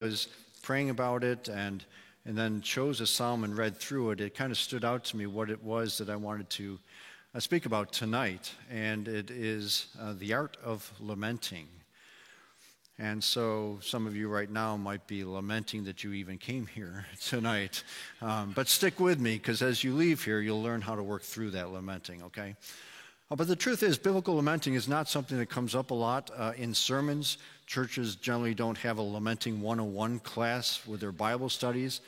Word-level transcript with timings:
was 0.00 0.28
praying 0.62 0.88
about 0.88 1.22
it 1.22 1.48
and 1.48 1.84
and 2.26 2.36
then 2.36 2.60
chose 2.60 3.00
a 3.00 3.06
psalm 3.06 3.44
and 3.44 3.56
read 3.56 3.76
through 3.78 4.10
it, 4.10 4.20
it 4.20 4.34
kind 4.34 4.52
of 4.52 4.58
stood 4.58 4.84
out 4.84 5.04
to 5.04 5.16
me 5.16 5.26
what 5.26 5.50
it 5.50 5.62
was 5.62 5.96
that 5.98 6.10
I 6.10 6.16
wanted 6.16 6.50
to 6.50 6.78
uh, 7.34 7.40
speak 7.40 7.64
about 7.64 7.92
tonight, 7.92 8.52
and 8.70 9.08
it 9.08 9.30
is 9.30 9.86
uh, 9.98 10.12
the 10.18 10.34
art 10.34 10.58
of 10.62 10.92
lamenting. 11.00 11.66
And 12.98 13.24
so 13.24 13.78
some 13.82 14.06
of 14.06 14.14
you 14.14 14.28
right 14.28 14.50
now 14.50 14.76
might 14.76 15.06
be 15.06 15.24
lamenting 15.24 15.84
that 15.84 16.04
you 16.04 16.12
even 16.12 16.36
came 16.36 16.66
here 16.66 17.06
tonight. 17.24 17.82
Um, 18.20 18.52
but 18.54 18.68
stick 18.68 19.00
with 19.00 19.18
me, 19.18 19.36
because 19.36 19.62
as 19.62 19.82
you 19.82 19.94
leave 19.94 20.22
here, 20.22 20.40
you'll 20.40 20.62
learn 20.62 20.82
how 20.82 20.94
to 20.94 21.02
work 21.02 21.22
through 21.22 21.52
that 21.52 21.72
lamenting, 21.72 22.22
okay? 22.24 22.54
Uh, 23.30 23.36
but 23.36 23.48
the 23.48 23.56
truth 23.56 23.82
is, 23.82 23.96
biblical 23.96 24.34
lamenting 24.34 24.74
is 24.74 24.88
not 24.88 25.08
something 25.08 25.38
that 25.38 25.48
comes 25.48 25.74
up 25.74 25.90
a 25.90 25.94
lot 25.94 26.30
uh, 26.36 26.52
in 26.56 26.74
sermons. 26.74 27.38
Churches 27.70 28.16
generally 28.16 28.52
don't 28.52 28.78
have 28.78 28.98
a 28.98 29.02
lamenting 29.02 29.60
101 29.60 30.18
class 30.18 30.84
with 30.88 30.98
their 30.98 31.12
Bible 31.12 31.48
studies, 31.48 32.00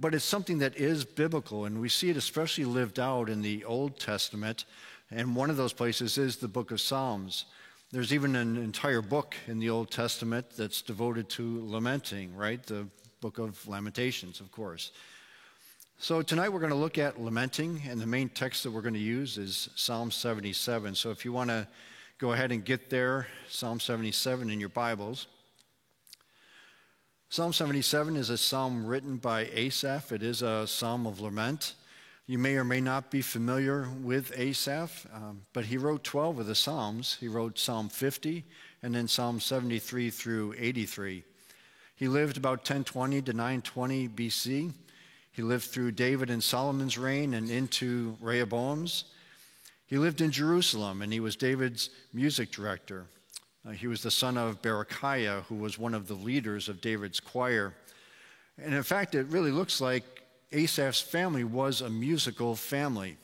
but 0.00 0.16
it's 0.16 0.24
something 0.24 0.58
that 0.58 0.76
is 0.76 1.04
biblical, 1.04 1.64
and 1.64 1.80
we 1.80 1.88
see 1.88 2.10
it 2.10 2.16
especially 2.16 2.64
lived 2.64 2.98
out 2.98 3.28
in 3.28 3.40
the 3.40 3.64
Old 3.64 4.00
Testament. 4.00 4.64
And 5.12 5.36
one 5.36 5.48
of 5.48 5.56
those 5.56 5.72
places 5.72 6.18
is 6.18 6.38
the 6.38 6.48
book 6.48 6.72
of 6.72 6.80
Psalms. 6.80 7.44
There's 7.92 8.12
even 8.12 8.34
an 8.34 8.56
entire 8.56 9.00
book 9.00 9.36
in 9.46 9.60
the 9.60 9.70
Old 9.70 9.92
Testament 9.92 10.44
that's 10.56 10.82
devoted 10.82 11.28
to 11.28 11.64
lamenting, 11.64 12.34
right? 12.34 12.60
The 12.66 12.88
book 13.20 13.38
of 13.38 13.64
Lamentations, 13.68 14.40
of 14.40 14.50
course. 14.50 14.90
So 16.00 16.20
tonight 16.20 16.48
we're 16.48 16.58
going 16.58 16.70
to 16.70 16.76
look 16.76 16.98
at 16.98 17.20
lamenting, 17.20 17.80
and 17.88 18.00
the 18.00 18.06
main 18.06 18.28
text 18.28 18.64
that 18.64 18.72
we're 18.72 18.82
going 18.82 18.94
to 18.94 18.98
use 18.98 19.38
is 19.38 19.70
Psalm 19.76 20.10
77. 20.10 20.96
So 20.96 21.12
if 21.12 21.24
you 21.24 21.32
want 21.32 21.50
to 21.50 21.68
go 22.18 22.32
ahead 22.32 22.50
and 22.50 22.64
get 22.64 22.88
there, 22.88 23.26
Psalm 23.46 23.78
77 23.78 24.48
in 24.48 24.58
your 24.58 24.70
Bibles. 24.70 25.26
Psalm 27.28 27.52
77 27.52 28.16
is 28.16 28.30
a 28.30 28.38
psalm 28.38 28.86
written 28.86 29.18
by 29.18 29.50
Asaph. 29.52 30.12
It 30.12 30.22
is 30.22 30.40
a 30.40 30.66
psalm 30.66 31.06
of 31.06 31.20
lament. 31.20 31.74
You 32.26 32.38
may 32.38 32.56
or 32.56 32.64
may 32.64 32.80
not 32.80 33.10
be 33.10 33.20
familiar 33.20 33.86
with 34.02 34.32
Asaph, 34.38 35.06
um, 35.12 35.42
but 35.52 35.66
he 35.66 35.76
wrote 35.76 36.04
12 36.04 36.38
of 36.38 36.46
the 36.46 36.54
Psalms. 36.54 37.18
He 37.20 37.28
wrote 37.28 37.58
Psalm 37.58 37.90
50 37.90 38.44
and 38.82 38.94
then 38.94 39.08
Psalm 39.08 39.38
73 39.38 40.08
through 40.08 40.54
83. 40.58 41.22
He 41.96 42.08
lived 42.08 42.38
about 42.38 42.60
1020 42.60 43.20
to 43.22 43.32
920 43.34 44.08
BC. 44.08 44.72
He 45.32 45.42
lived 45.42 45.64
through 45.64 45.92
David 45.92 46.30
and 46.30 46.42
Solomon's 46.42 46.96
reign 46.96 47.34
and 47.34 47.50
into 47.50 48.16
Rehoboam's. 48.22 49.04
He 49.86 49.98
lived 49.98 50.20
in 50.20 50.30
Jerusalem 50.30 51.02
and 51.02 51.12
he 51.12 51.20
was 51.20 51.36
David's 51.36 51.90
music 52.12 52.50
director. 52.50 53.06
Uh, 53.66 53.70
he 53.70 53.86
was 53.86 54.02
the 54.02 54.10
son 54.10 54.36
of 54.36 54.62
Berechiah, 54.62 55.42
who 55.44 55.56
was 55.56 55.78
one 55.78 55.94
of 55.94 56.06
the 56.06 56.14
leaders 56.14 56.68
of 56.68 56.80
David's 56.80 57.20
choir. 57.20 57.74
And 58.58 58.74
in 58.74 58.82
fact, 58.82 59.14
it 59.14 59.26
really 59.26 59.50
looks 59.50 59.80
like 59.80 60.22
Asaph's 60.52 61.00
family 61.00 61.44
was 61.44 61.80
a 61.80 61.90
musical 61.90 62.54
family. 62.54 63.16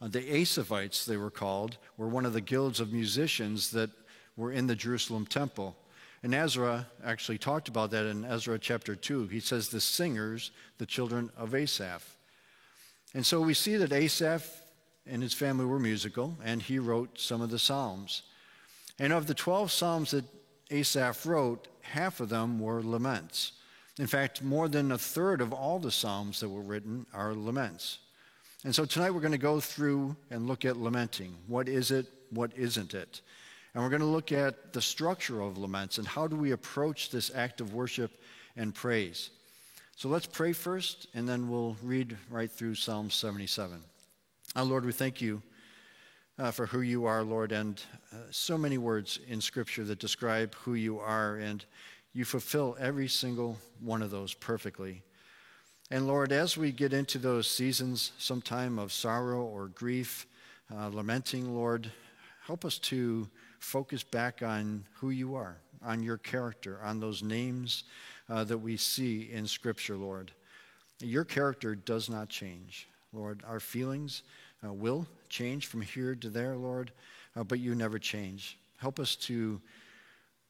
Uh, 0.00 0.08
the 0.08 0.20
Asaphites, 0.20 1.04
they 1.04 1.16
were 1.16 1.30
called, 1.30 1.78
were 1.96 2.08
one 2.08 2.26
of 2.26 2.32
the 2.32 2.40
guilds 2.40 2.80
of 2.80 2.92
musicians 2.92 3.70
that 3.70 3.90
were 4.36 4.52
in 4.52 4.66
the 4.66 4.76
Jerusalem 4.76 5.26
temple. 5.26 5.76
And 6.22 6.34
Ezra 6.34 6.86
actually 7.04 7.38
talked 7.38 7.68
about 7.68 7.90
that 7.92 8.06
in 8.06 8.24
Ezra 8.24 8.58
chapter 8.58 8.94
2. 8.94 9.28
He 9.28 9.40
says, 9.40 9.68
the 9.68 9.80
singers, 9.80 10.50
the 10.78 10.86
children 10.86 11.30
of 11.36 11.54
Asaph. 11.54 12.16
And 13.14 13.24
so 13.24 13.40
we 13.40 13.54
see 13.54 13.76
that 13.76 13.92
Asaph 13.92 14.42
and 15.08 15.22
his 15.22 15.34
family 15.34 15.64
were 15.64 15.78
musical, 15.78 16.36
and 16.44 16.62
he 16.62 16.78
wrote 16.78 17.18
some 17.18 17.40
of 17.40 17.50
the 17.50 17.58
Psalms. 17.58 18.22
And 18.98 19.12
of 19.12 19.26
the 19.26 19.34
12 19.34 19.70
Psalms 19.70 20.10
that 20.12 20.24
Asaph 20.70 21.26
wrote, 21.26 21.68
half 21.82 22.20
of 22.20 22.28
them 22.28 22.58
were 22.58 22.82
laments. 22.82 23.52
In 23.98 24.06
fact, 24.06 24.42
more 24.42 24.68
than 24.68 24.92
a 24.92 24.98
third 24.98 25.40
of 25.40 25.52
all 25.52 25.78
the 25.78 25.90
Psalms 25.90 26.40
that 26.40 26.48
were 26.48 26.60
written 26.60 27.06
are 27.14 27.34
laments. 27.34 27.98
And 28.64 28.74
so 28.74 28.84
tonight 28.84 29.10
we're 29.10 29.20
going 29.20 29.32
to 29.32 29.38
go 29.38 29.60
through 29.60 30.16
and 30.30 30.48
look 30.48 30.64
at 30.64 30.76
lamenting. 30.76 31.34
What 31.46 31.68
is 31.68 31.90
it? 31.90 32.06
What 32.30 32.50
isn't 32.56 32.94
it? 32.94 33.20
And 33.74 33.82
we're 33.82 33.90
going 33.90 34.00
to 34.00 34.06
look 34.06 34.32
at 34.32 34.72
the 34.72 34.82
structure 34.82 35.40
of 35.40 35.58
laments 35.58 35.98
and 35.98 36.06
how 36.06 36.26
do 36.26 36.36
we 36.36 36.50
approach 36.52 37.10
this 37.10 37.30
act 37.34 37.60
of 37.60 37.74
worship 37.74 38.10
and 38.56 38.74
praise. 38.74 39.30
So 39.96 40.08
let's 40.08 40.26
pray 40.26 40.52
first, 40.52 41.06
and 41.14 41.28
then 41.28 41.48
we'll 41.48 41.76
read 41.82 42.16
right 42.30 42.50
through 42.50 42.74
Psalm 42.74 43.10
77. 43.10 43.80
Our 44.56 44.64
Lord, 44.64 44.86
we 44.86 44.92
thank 44.92 45.20
you 45.20 45.42
uh, 46.38 46.50
for 46.50 46.64
who 46.64 46.80
you 46.80 47.04
are, 47.04 47.22
Lord, 47.22 47.52
and 47.52 47.78
uh, 48.10 48.16
so 48.30 48.56
many 48.56 48.78
words 48.78 49.20
in 49.28 49.38
Scripture 49.38 49.84
that 49.84 49.98
describe 49.98 50.54
who 50.54 50.72
you 50.72 50.98
are, 50.98 51.36
and 51.36 51.62
you 52.14 52.24
fulfill 52.24 52.74
every 52.80 53.06
single 53.06 53.58
one 53.80 54.00
of 54.00 54.10
those 54.10 54.32
perfectly. 54.32 55.02
And 55.90 56.06
Lord, 56.06 56.32
as 56.32 56.56
we 56.56 56.72
get 56.72 56.94
into 56.94 57.18
those 57.18 57.46
seasons, 57.46 58.12
sometime 58.16 58.78
of 58.78 58.94
sorrow 58.94 59.42
or 59.42 59.68
grief, 59.68 60.26
uh, 60.74 60.88
lamenting, 60.88 61.54
Lord, 61.54 61.92
help 62.46 62.64
us 62.64 62.78
to 62.78 63.28
focus 63.58 64.02
back 64.04 64.42
on 64.42 64.86
who 64.94 65.10
you 65.10 65.34
are, 65.34 65.58
on 65.84 66.02
your 66.02 66.16
character, 66.16 66.80
on 66.82 66.98
those 66.98 67.22
names 67.22 67.84
uh, 68.30 68.42
that 68.44 68.56
we 68.56 68.78
see 68.78 69.30
in 69.30 69.46
Scripture, 69.46 69.98
Lord. 69.98 70.32
Your 71.00 71.24
character 71.26 71.74
does 71.74 72.08
not 72.08 72.30
change, 72.30 72.88
Lord. 73.12 73.42
Our 73.46 73.60
feelings 73.60 74.22
uh, 74.64 74.72
will 74.72 75.06
change 75.28 75.66
from 75.66 75.82
here 75.82 76.14
to 76.14 76.30
there, 76.30 76.56
Lord, 76.56 76.92
uh, 77.34 77.44
but 77.44 77.58
you 77.58 77.74
never 77.74 77.98
change. 77.98 78.58
Help 78.78 79.00
us 79.00 79.16
to 79.16 79.60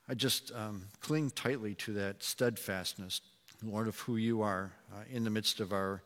uh, 0.08 0.14
just 0.14 0.52
um, 0.54 0.82
cling 1.00 1.30
tightly 1.30 1.74
to 1.76 1.92
that 1.94 2.22
steadfastness, 2.22 3.20
Lord, 3.64 3.88
of 3.88 3.98
who 4.00 4.16
you 4.16 4.42
are 4.42 4.72
uh, 4.94 5.02
in 5.10 5.24
the 5.24 5.30
midst 5.30 5.60
of 5.60 5.72
our, 5.72 6.02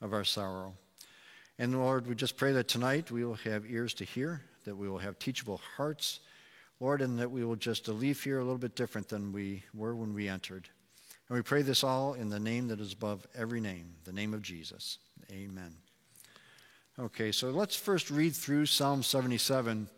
of 0.00 0.12
our 0.12 0.24
sorrow. 0.24 0.74
And 1.58 1.78
Lord, 1.78 2.06
we 2.06 2.14
just 2.14 2.36
pray 2.36 2.52
that 2.52 2.68
tonight 2.68 3.10
we 3.10 3.24
will 3.24 3.34
have 3.34 3.64
ears 3.70 3.94
to 3.94 4.04
hear, 4.04 4.42
that 4.64 4.76
we 4.76 4.88
will 4.88 4.98
have 4.98 5.18
teachable 5.18 5.60
hearts 5.76 6.20
Lord, 6.80 7.02
and 7.02 7.18
that 7.18 7.30
we 7.30 7.44
will 7.44 7.56
just 7.56 7.88
leave 7.88 8.22
here 8.22 8.38
a 8.38 8.44
little 8.44 8.58
bit 8.58 8.76
different 8.76 9.08
than 9.08 9.32
we 9.32 9.62
were 9.72 9.94
when 9.94 10.12
we 10.12 10.28
entered. 10.28 10.68
And 11.28 11.36
we 11.36 11.42
pray 11.42 11.62
this 11.62 11.84
all 11.84 12.14
in 12.14 12.28
the 12.28 12.40
name 12.40 12.68
that 12.68 12.80
is 12.80 12.92
above 12.92 13.26
every 13.34 13.60
name, 13.60 13.94
the 14.04 14.12
name 14.12 14.34
of 14.34 14.42
Jesus. 14.42 14.98
Amen. 15.32 15.74
Okay, 16.96 17.32
so 17.32 17.50
let's 17.50 17.74
first 17.74 18.08
read 18.08 18.36
through 18.36 18.66
Psalm 18.66 19.02
77. 19.02 19.88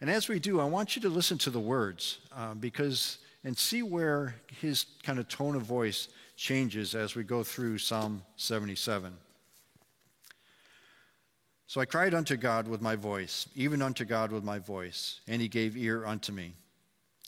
And 0.00 0.10
as 0.10 0.28
we 0.28 0.38
do, 0.38 0.60
I 0.60 0.64
want 0.64 0.94
you 0.94 1.02
to 1.02 1.08
listen 1.08 1.38
to 1.38 1.50
the 1.50 1.58
words 1.58 2.18
uh, 2.32 2.54
because 2.54 3.18
and 3.42 3.58
see 3.58 3.82
where 3.82 4.36
his 4.60 4.86
kind 5.02 5.18
of 5.18 5.26
tone 5.26 5.56
of 5.56 5.62
voice 5.62 6.08
changes 6.36 6.94
as 6.94 7.16
we 7.16 7.24
go 7.24 7.42
through 7.42 7.78
Psalm 7.78 8.22
77. 8.36 9.12
So 11.66 11.80
I 11.80 11.84
cried 11.84 12.14
unto 12.14 12.36
God 12.36 12.68
with 12.68 12.80
my 12.80 12.94
voice, 12.94 13.48
even 13.56 13.82
unto 13.82 14.04
God 14.04 14.30
with 14.30 14.44
my 14.44 14.60
voice, 14.60 15.20
and 15.26 15.42
he 15.42 15.48
gave 15.48 15.76
ear 15.76 16.06
unto 16.06 16.30
me. 16.30 16.54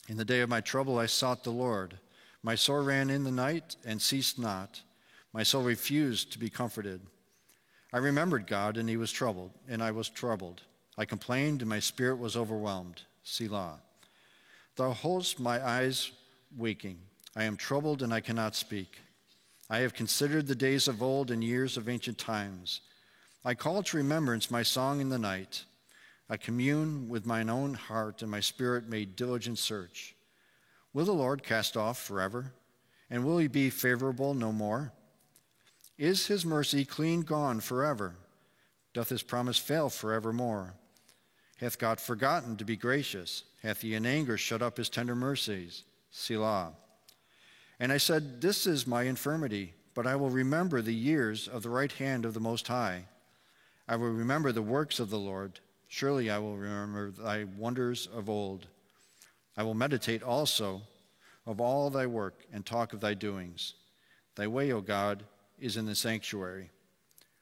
In 0.07 0.15
the 0.15 0.23
day 0.23 0.39
of 0.39 0.49
my 0.49 0.61
trouble 0.61 0.97
I 0.97 1.07
sought 1.07 1.43
the 1.43 1.51
Lord. 1.51 1.97
My 2.41 2.55
soul 2.55 2.83
ran 2.83 3.09
in 3.09 3.25
the 3.25 3.31
night 3.31 3.75
and 3.85 4.01
ceased 4.01 4.39
not. 4.39 4.81
My 5.33 5.43
soul 5.43 5.63
refused 5.63 6.31
to 6.31 6.39
be 6.39 6.49
comforted. 6.49 7.01
I 7.91 7.97
remembered 7.97 8.45
God, 8.45 8.77
and 8.77 8.87
he 8.87 8.97
was 8.97 9.11
troubled, 9.11 9.51
and 9.67 9.81
I 9.81 9.91
was 9.91 10.09
troubled. 10.09 10.61
I 10.97 11.05
complained, 11.05 11.61
and 11.61 11.69
my 11.69 11.79
spirit 11.79 12.17
was 12.17 12.37
overwhelmed. 12.37 13.01
Selah. 13.23 13.81
Thou 14.75 14.91
holdest 14.91 15.39
my 15.39 15.65
eyes 15.65 16.11
waking. 16.55 16.99
I 17.35 17.43
am 17.43 17.57
troubled, 17.57 18.03
and 18.03 18.13
I 18.13 18.19
cannot 18.19 18.55
speak. 18.55 18.99
I 19.69 19.79
have 19.79 19.93
considered 19.93 20.47
the 20.47 20.55
days 20.55 20.87
of 20.87 21.01
old 21.01 21.31
and 21.31 21.43
years 21.43 21.77
of 21.77 21.89
ancient 21.89 22.17
times. 22.17 22.81
I 23.43 23.55
call 23.55 23.81
to 23.81 23.97
remembrance 23.97 24.51
my 24.51 24.63
song 24.63 25.01
in 25.01 25.09
the 25.09 25.19
night. 25.19 25.65
I 26.29 26.37
commune 26.37 27.09
with 27.09 27.25
mine 27.25 27.49
own 27.49 27.73
heart, 27.73 28.21
and 28.21 28.29
my 28.29 28.39
spirit 28.39 28.87
made 28.87 29.15
diligent 29.15 29.57
search. 29.57 30.15
Will 30.93 31.05
the 31.05 31.11
Lord 31.11 31.43
cast 31.43 31.75
off 31.75 31.99
forever? 31.99 32.53
And 33.09 33.25
will 33.25 33.39
he 33.39 33.47
be 33.47 33.69
favorable 33.69 34.33
no 34.33 34.51
more? 34.51 34.91
Is 35.99 36.27
his 36.27 36.45
mercy 36.45 36.85
clean 36.85 37.23
gone 37.23 37.59
forever? 37.59 38.15
Doth 38.93 39.09
his 39.09 39.21
promise 39.21 39.57
fail 39.57 39.89
forevermore? 39.89 40.75
Hath 41.57 41.77
God 41.77 41.99
forgotten 41.99 42.55
to 42.55 42.63
be 42.63 42.77
gracious? 42.77 43.43
Hath 43.61 43.81
he 43.81 43.93
in 43.93 44.05
anger 44.05 44.37
shut 44.37 44.61
up 44.61 44.77
his 44.77 44.87
tender 44.87 45.13
mercies? 45.13 45.83
Selah. 46.09 46.71
And 47.81 47.91
I 47.91 47.97
said, 47.97 48.39
This 48.39 48.65
is 48.65 48.87
my 48.87 49.03
infirmity, 49.03 49.73
but 49.93 50.07
I 50.07 50.15
will 50.15 50.29
remember 50.29 50.81
the 50.81 50.95
years 50.95 51.49
of 51.49 51.63
the 51.63 51.69
right 51.69 51.91
hand 51.91 52.23
of 52.23 52.33
the 52.33 52.39
Most 52.39 52.69
High. 52.69 53.03
I 53.85 53.97
will 53.97 54.11
remember 54.11 54.53
the 54.53 54.61
works 54.61 55.01
of 55.01 55.09
the 55.09 55.19
Lord. 55.19 55.59
Surely 55.89 56.29
I 56.29 56.39
will 56.39 56.55
remember 56.55 57.11
thy 57.11 57.43
wonders 57.43 58.07
of 58.07 58.29
old. 58.29 58.67
I 59.57 59.63
will 59.63 59.73
meditate 59.73 60.23
also 60.23 60.83
of 61.45 61.59
all 61.59 61.89
thy 61.89 62.05
work 62.05 62.45
and 62.53 62.65
talk 62.65 62.93
of 62.93 63.01
thy 63.01 63.15
doings. 63.15 63.73
Thy 64.35 64.47
way, 64.47 64.71
O 64.71 64.79
God, 64.79 65.25
is 65.59 65.77
in 65.77 65.85
the 65.85 65.95
sanctuary. 65.95 66.71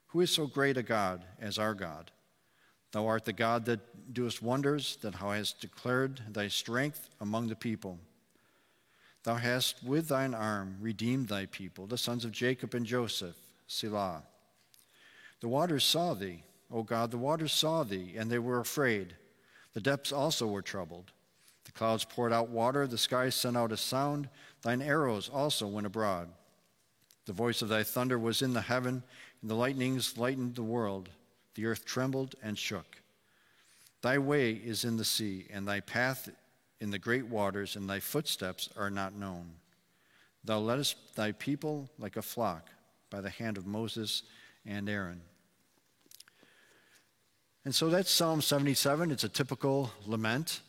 Who 0.07 0.21
is 0.21 0.31
so 0.31 0.47
great 0.47 0.77
a 0.77 0.83
God 0.83 1.23
as 1.39 1.57
our 1.57 1.73
God? 1.73 2.11
Thou 2.91 3.05
art 3.05 3.25
the 3.25 3.33
God 3.33 3.65
that 3.65 4.13
doest 4.13 4.41
wonders, 4.41 4.97
that 5.01 5.19
thou 5.19 5.31
hast 5.31 5.59
declared 5.59 6.21
thy 6.29 6.47
strength 6.47 7.09
among 7.19 7.47
the 7.47 7.55
people. 7.55 7.99
Thou 9.23 9.35
hast 9.35 9.83
with 9.83 10.07
thine 10.07 10.33
arm 10.33 10.77
redeemed 10.79 11.27
thy 11.27 11.47
people, 11.47 11.85
the 11.85 11.97
sons 11.97 12.23
of 12.23 12.31
Jacob 12.31 12.73
and 12.73 12.85
Joseph. 12.85 13.35
Selah. 13.67 14.23
The 15.41 15.49
waters 15.49 15.83
saw 15.83 16.13
thee, 16.13 16.43
O 16.71 16.83
God, 16.83 17.11
the 17.11 17.17
waters 17.17 17.51
saw 17.51 17.83
thee, 17.83 18.15
and 18.17 18.31
they 18.31 18.39
were 18.39 18.59
afraid. 18.59 19.15
The 19.73 19.81
depths 19.81 20.11
also 20.11 20.47
were 20.47 20.61
troubled. 20.61 21.11
The 21.65 21.71
clouds 21.73 22.05
poured 22.05 22.31
out 22.31 22.49
water, 22.49 22.87
the 22.87 22.97
skies 22.97 23.35
sent 23.35 23.57
out 23.57 23.73
a 23.73 23.77
sound, 23.77 24.29
thine 24.61 24.81
arrows 24.81 25.29
also 25.29 25.67
went 25.67 25.85
abroad. 25.85 26.29
The 27.27 27.33
voice 27.33 27.61
of 27.61 27.69
thy 27.69 27.83
thunder 27.83 28.17
was 28.17 28.41
in 28.41 28.53
the 28.53 28.61
heaven, 28.61 29.03
and 29.41 29.51
the 29.51 29.55
lightnings 29.55 30.17
lightened 30.17 30.55
the 30.55 30.63
world. 30.63 31.09
The 31.55 31.65
earth 31.65 31.83
trembled 31.85 32.35
and 32.41 32.57
shook. 32.57 33.01
Thy 34.01 34.17
way 34.17 34.53
is 34.53 34.85
in 34.85 34.95
the 34.95 35.05
sea, 35.05 35.45
and 35.51 35.67
thy 35.67 35.81
path 35.81 36.29
in 36.79 36.89
the 36.89 36.99
great 36.99 37.27
waters, 37.27 37.75
and 37.75 37.89
thy 37.89 37.99
footsteps 37.99 38.69
are 38.77 38.89
not 38.89 39.13
known. 39.13 39.51
Thou 40.45 40.59
leddest 40.59 41.15
thy 41.15 41.33
people 41.33 41.89
like 41.99 42.15
a 42.15 42.21
flock 42.21 42.69
by 43.09 43.19
the 43.19 43.29
hand 43.29 43.57
of 43.57 43.67
Moses 43.67 44.23
and 44.65 44.87
Aaron. 44.89 45.21
And 47.65 47.75
so 47.75 47.89
that's 47.89 48.09
Psalm 48.09 48.41
77. 48.41 49.11
It's 49.11 49.25
a 49.25 49.29
typical 49.29 49.91
lament. 50.05 50.61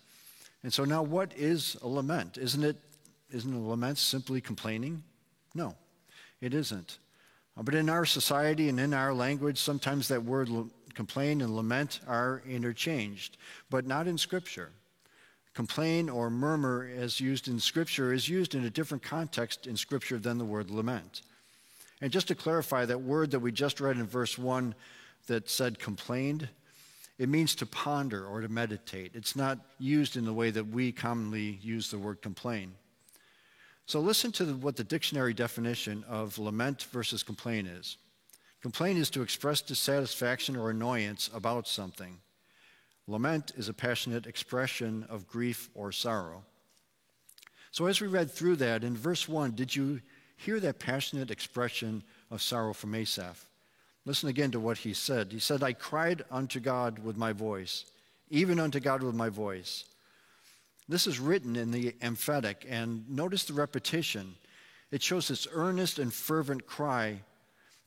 And 0.65 0.73
so 0.73 0.85
now 0.85 1.05
what 1.05 1.33
is 1.37 1.77
a 1.83 1.87
lament? 1.87 2.37
Isn't 2.37 2.65
it 2.65 2.77
isn't 3.31 3.55
a 3.55 3.61
lament 3.61 3.99
simply 3.99 4.41
complaining? 4.41 5.05
No, 5.55 5.77
it 6.41 6.55
isn't. 6.55 6.99
Uh, 7.57 7.63
but 7.63 7.75
in 7.75 7.89
our 7.89 8.05
society 8.05 8.69
and 8.69 8.79
in 8.79 8.95
our 8.95 9.13
language, 9.13 9.59
sometimes 9.59 10.09
that 10.09 10.25
word 10.25 10.49
complain 10.95 11.41
and 11.41 11.55
lament 11.55 12.01
are 12.07 12.43
interchanged, 12.49 13.37
but 13.71 13.87
not 13.87 14.07
in 14.07 14.19
Scripture. 14.19 14.71
Complain 15.55 16.09
or 16.09 16.31
murmur, 16.31 16.89
as 16.97 17.21
used 17.21 17.49
in 17.49 17.59
Scripture, 17.59 18.13
is 18.13 18.29
used 18.29 18.55
in 18.55 18.65
a 18.65 18.71
different 18.71 19.03
context 19.03 19.67
in 19.67 19.77
Scripture 19.77 20.19
than 20.19 20.39
the 20.39 20.45
word 20.45 20.71
lament. 20.71 21.23
And 22.01 22.13
just 22.13 22.29
to 22.29 22.35
clarify, 22.35 22.85
that 22.85 23.01
word 23.01 23.33
that 23.33 23.41
we 23.41 23.51
just 23.51 23.81
read 23.81 23.97
in 23.97 24.07
verse 24.07 24.39
1 24.39 24.75
that 25.27 25.51
said 25.51 25.81
complained, 25.81 26.49
it 27.19 27.29
means 27.29 27.57
to 27.57 27.67
ponder 27.67 28.25
or 28.25 28.41
to 28.41 28.49
meditate. 28.49 29.13
It's 29.15 29.35
not 29.35 29.59
used 29.81 30.17
in 30.17 30.25
the 30.25 30.33
way 30.33 30.51
that 30.51 30.69
we 30.69 30.93
commonly 30.93 31.59
use 31.61 31.91
the 31.91 31.99
word 31.99 32.23
complain. 32.23 32.73
So 33.89 34.01
listen 34.01 34.33
to 34.33 34.45
what 34.57 34.77
the 34.77 34.85
dictionary 34.85 35.33
definition 35.33 36.05
of 36.11 36.39
lament 36.39 36.83
versus 36.93 37.23
complain 37.23 37.67
is. 37.67 37.97
Complain 38.61 38.99
is 38.99 39.09
to 39.09 39.23
express 39.23 39.63
dissatisfaction 39.63 40.57
or 40.57 40.69
annoyance 40.69 41.31
about 41.33 41.67
something. 41.67 42.19
Lament 43.07 43.53
is 43.57 43.71
a 43.71 43.73
passionate 43.73 44.27
expression 44.27 45.07
of 45.09 45.27
grief 45.27 45.71
or 45.75 45.91
sorrow. 45.91 46.45
So, 47.71 47.87
as 47.87 47.99
we 47.99 48.09
read 48.09 48.31
through 48.31 48.57
that, 48.57 48.85
in 48.85 48.95
verse 48.95 49.27
1, 49.27 49.53
did 49.53 49.75
you 49.75 50.03
hear 50.37 50.61
that 50.61 50.81
passionate 50.81 51.31
expression 51.31 52.03
of 52.31 52.43
sorrow 52.43 52.75
from 52.75 52.95
Asaph? 52.95 53.47
Listen 54.05 54.29
again 54.29 54.51
to 54.51 54.61
what 54.61 54.77
he 54.77 54.93
said. 54.93 55.33
He 55.33 55.39
said, 55.39 55.63
I 55.63 55.73
cried 55.73 56.27
unto 56.31 56.61
God 56.61 56.99
with 56.99 57.17
my 57.17 57.33
voice, 57.33 57.87
even 58.29 58.61
unto 58.61 58.81
God 58.81 59.03
with 59.03 59.15
my 59.15 59.31
voice. 59.31 59.85
This 60.89 61.07
is 61.07 61.21
written 61.21 61.55
in 61.57 61.71
the 61.71 61.95
emphatic, 62.01 62.65
and 62.69 63.09
notice 63.11 63.45
the 63.45 63.53
repetition. 63.53 64.37
It 64.91 65.03
shows 65.03 65.29
this 65.29 65.47
earnest 65.53 65.99
and 65.99 66.13
fervent 66.13 66.67
cry, 66.67 67.21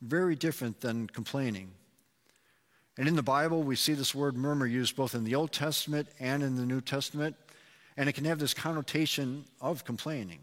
very 0.02 0.36
different 0.36 0.82
than 0.82 1.08
complaining. 1.08 1.72
And 2.98 3.08
in 3.08 3.16
the 3.16 3.24
Bible, 3.24 3.64
we 3.64 3.76
see 3.76 3.94
this 3.94 4.14
word 4.14 4.38
murmur 4.38 4.68
used 4.68 4.96
both 4.96 5.16
in 5.16 5.24
the 5.24 5.34
Old 5.34 5.52
Testament 5.52 6.10
and 6.20 6.44
in 6.44 6.56
the 6.56 6.66
New 6.66 6.82
Testament, 6.82 7.36
and 7.98 8.08
it 8.08 8.14
can 8.14 8.26
have 8.26 8.38
this 8.38 8.54
connotation 8.54 9.46
of 9.60 9.84
complaining. 9.84 10.40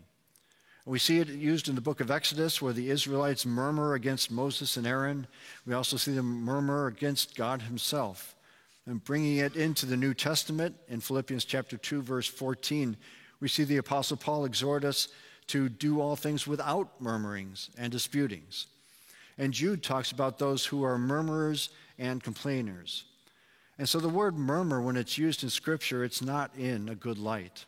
We 0.84 0.98
see 0.98 1.18
it 1.18 1.28
used 1.28 1.68
in 1.68 1.74
the 1.74 1.82
book 1.82 2.00
of 2.00 2.10
Exodus 2.10 2.62
where 2.62 2.72
the 2.72 2.90
Israelites 2.90 3.44
murmur 3.44 3.92
against 3.92 4.30
Moses 4.30 4.78
and 4.78 4.86
Aaron. 4.86 5.26
We 5.66 5.74
also 5.74 5.98
see 5.98 6.12
them 6.12 6.42
murmur 6.42 6.86
against 6.86 7.36
God 7.36 7.60
himself. 7.62 8.34
And 8.88 9.04
bringing 9.04 9.36
it 9.36 9.54
into 9.54 9.84
the 9.84 9.98
New 9.98 10.14
Testament 10.14 10.74
in 10.88 11.00
Philippians 11.00 11.44
chapter 11.44 11.76
2 11.76 12.00
verse 12.00 12.26
14, 12.26 12.96
we 13.38 13.46
see 13.46 13.64
the 13.64 13.76
apostle 13.76 14.16
Paul 14.16 14.46
exhort 14.46 14.82
us 14.82 15.08
to 15.48 15.68
do 15.68 16.00
all 16.00 16.16
things 16.16 16.46
without 16.46 16.98
murmurings 16.98 17.68
and 17.76 17.92
disputings. 17.92 18.66
And 19.36 19.52
Jude 19.52 19.82
talks 19.82 20.10
about 20.10 20.38
those 20.38 20.64
who 20.64 20.84
are 20.84 20.96
murmurers 20.96 21.68
and 21.98 22.22
complainers. 22.22 23.04
And 23.76 23.86
so 23.86 24.00
the 24.00 24.08
word 24.08 24.38
murmur, 24.38 24.80
when 24.80 24.96
it's 24.96 25.18
used 25.18 25.42
in 25.42 25.50
Scripture, 25.50 26.02
it's 26.02 26.22
not 26.22 26.56
in 26.56 26.88
a 26.88 26.94
good 26.94 27.18
light. 27.18 27.66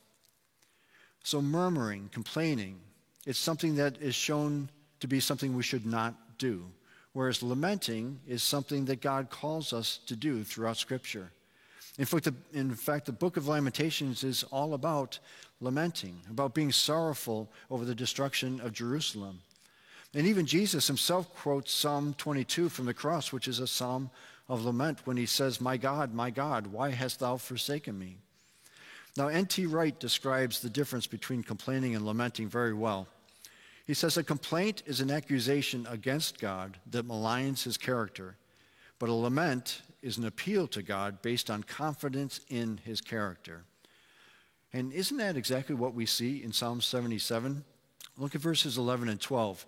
So 1.23 1.43
murmuring, 1.43 2.09
complaining, 2.11 2.81
it's 3.27 3.39
something 3.39 3.75
that 3.75 4.01
is 4.01 4.15
shown 4.15 4.71
to 5.01 5.07
be 5.07 5.21
something 5.21 5.55
we 5.55 5.63
should 5.65 5.85
not 5.85 6.39
do. 6.39 6.65
Whereas 7.13 7.43
lamenting 7.43 8.21
is 8.27 8.43
something 8.43 8.85
that 8.85 9.01
God 9.01 9.31
calls 9.31 9.73
us 9.73 9.99
to 10.07 10.15
do 10.15 10.45
throughout 10.45 10.77
Scripture. 10.77 11.33
In 11.99 12.05
fact, 12.05 12.25
the, 12.25 12.35
in 12.53 12.75
fact, 12.75 13.07
the 13.07 13.13
book 13.13 13.37
of 13.37 13.49
Lamentations 13.49 14.23
is 14.23 14.45
all 14.45 14.75
about 14.75 15.19
lamenting, 15.61 16.21
about 16.31 16.55
being 16.55 16.73
sorrowful 16.73 17.51
over 17.71 17.85
the 17.85 17.95
destruction 17.95 18.61
of 18.61 18.73
Jerusalem. 18.73 19.41
And 20.15 20.27
even 20.27 20.47
Jesus 20.47 20.87
himself 20.87 21.35
quotes 21.35 21.73
Psalm 21.73 22.15
22 22.17 22.69
from 22.69 22.87
the 22.87 22.95
cross, 22.95 23.33
which 23.33 23.49
is 23.49 23.59
a 23.59 23.67
psalm 23.67 24.11
of 24.49 24.65
lament, 24.65 25.01
when 25.05 25.17
he 25.17 25.27
says, 25.27 25.61
My 25.61 25.77
God, 25.77 26.15
my 26.15 26.31
God, 26.31 26.67
why 26.69 26.91
hast 26.91 27.21
thou 27.21 27.37
forsaken 27.37 27.99
me? 27.99 28.17
Now, 29.17 29.29
N.T. 29.29 29.67
Wright 29.67 29.99
describes 29.99 30.61
the 30.61 30.71
difference 30.71 31.07
between 31.07 31.43
complaining 31.43 31.95
and 31.95 32.07
lamenting 32.07 32.49
very 32.49 32.75
well. 32.75 33.09
He 33.91 33.95
says 33.95 34.17
a 34.17 34.23
complaint 34.23 34.85
is 34.87 35.01
an 35.01 35.11
accusation 35.11 35.85
against 35.91 36.39
God 36.39 36.79
that 36.93 37.09
maligns 37.09 37.65
his 37.65 37.77
character, 37.77 38.37
but 39.01 39.09
a 39.09 39.13
lament 39.13 39.83
is 40.01 40.17
an 40.17 40.27
appeal 40.27 40.69
to 40.69 40.81
God 40.81 41.21
based 41.23 41.51
on 41.51 41.65
confidence 41.65 42.39
in 42.49 42.79
his 42.85 43.01
character. 43.01 43.65
And 44.73 44.93
isn't 44.93 45.17
that 45.17 45.37
exactly 45.37 45.75
what 45.75 45.93
we 45.93 46.07
see 46.07 46.41
in 46.41 46.53
Psalm 46.53 46.81
77? 46.81 47.65
Look 48.17 48.37
at 48.37 48.41
verses 48.41 48.79
11 48.79 49.09
and 49.09 49.21
12. 49.21 49.67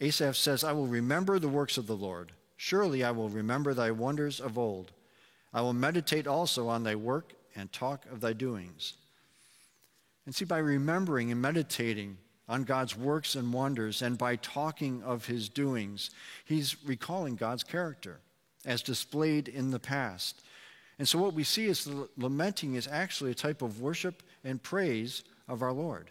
Asaph 0.00 0.36
says, 0.36 0.62
I 0.62 0.70
will 0.70 0.86
remember 0.86 1.40
the 1.40 1.48
works 1.48 1.76
of 1.76 1.88
the 1.88 1.96
Lord. 1.96 2.30
Surely 2.56 3.02
I 3.02 3.10
will 3.10 3.28
remember 3.28 3.74
thy 3.74 3.90
wonders 3.90 4.38
of 4.38 4.56
old. 4.56 4.92
I 5.52 5.62
will 5.62 5.72
meditate 5.72 6.28
also 6.28 6.68
on 6.68 6.84
thy 6.84 6.94
work 6.94 7.32
and 7.56 7.72
talk 7.72 8.06
of 8.06 8.20
thy 8.20 8.34
doings. 8.34 8.92
And 10.26 10.32
see, 10.32 10.44
by 10.44 10.58
remembering 10.58 11.32
and 11.32 11.42
meditating 11.42 12.18
on 12.48 12.64
God's 12.64 12.96
works 12.96 13.34
and 13.34 13.52
wonders, 13.52 14.02
and 14.02 14.18
by 14.18 14.36
talking 14.36 15.02
of 15.02 15.26
his 15.26 15.48
doings, 15.48 16.10
he's 16.44 16.76
recalling 16.84 17.36
God's 17.36 17.64
character 17.64 18.20
as 18.64 18.82
displayed 18.82 19.48
in 19.48 19.70
the 19.70 19.78
past. 19.78 20.42
And 20.98 21.08
so, 21.08 21.18
what 21.18 21.34
we 21.34 21.44
see 21.44 21.66
is 21.66 21.84
the 21.84 22.08
lamenting 22.16 22.74
is 22.74 22.86
actually 22.86 23.30
a 23.30 23.34
type 23.34 23.62
of 23.62 23.80
worship 23.80 24.22
and 24.44 24.62
praise 24.62 25.22
of 25.48 25.62
our 25.62 25.72
Lord. 25.72 26.10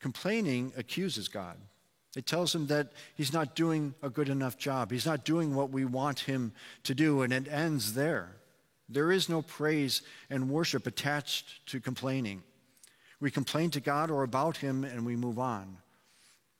Complaining 0.00 0.72
accuses 0.76 1.28
God. 1.28 1.56
It 2.16 2.26
tells 2.26 2.54
him 2.54 2.66
that 2.68 2.92
he's 3.14 3.32
not 3.32 3.54
doing 3.54 3.94
a 4.02 4.08
good 4.08 4.28
enough 4.28 4.56
job. 4.56 4.90
He's 4.90 5.06
not 5.06 5.24
doing 5.24 5.54
what 5.54 5.70
we 5.70 5.84
want 5.84 6.20
him 6.20 6.52
to 6.84 6.94
do, 6.94 7.22
and 7.22 7.32
it 7.32 7.48
ends 7.48 7.94
there. 7.94 8.36
There 8.88 9.10
is 9.10 9.28
no 9.28 9.42
praise 9.42 10.02
and 10.30 10.48
worship 10.48 10.86
attached 10.86 11.66
to 11.66 11.80
complaining. 11.80 12.42
We 13.20 13.30
complain 13.30 13.70
to 13.70 13.80
God 13.80 14.10
or 14.10 14.22
about 14.22 14.58
him 14.58 14.84
and 14.84 15.06
we 15.06 15.16
move 15.16 15.38
on. 15.38 15.78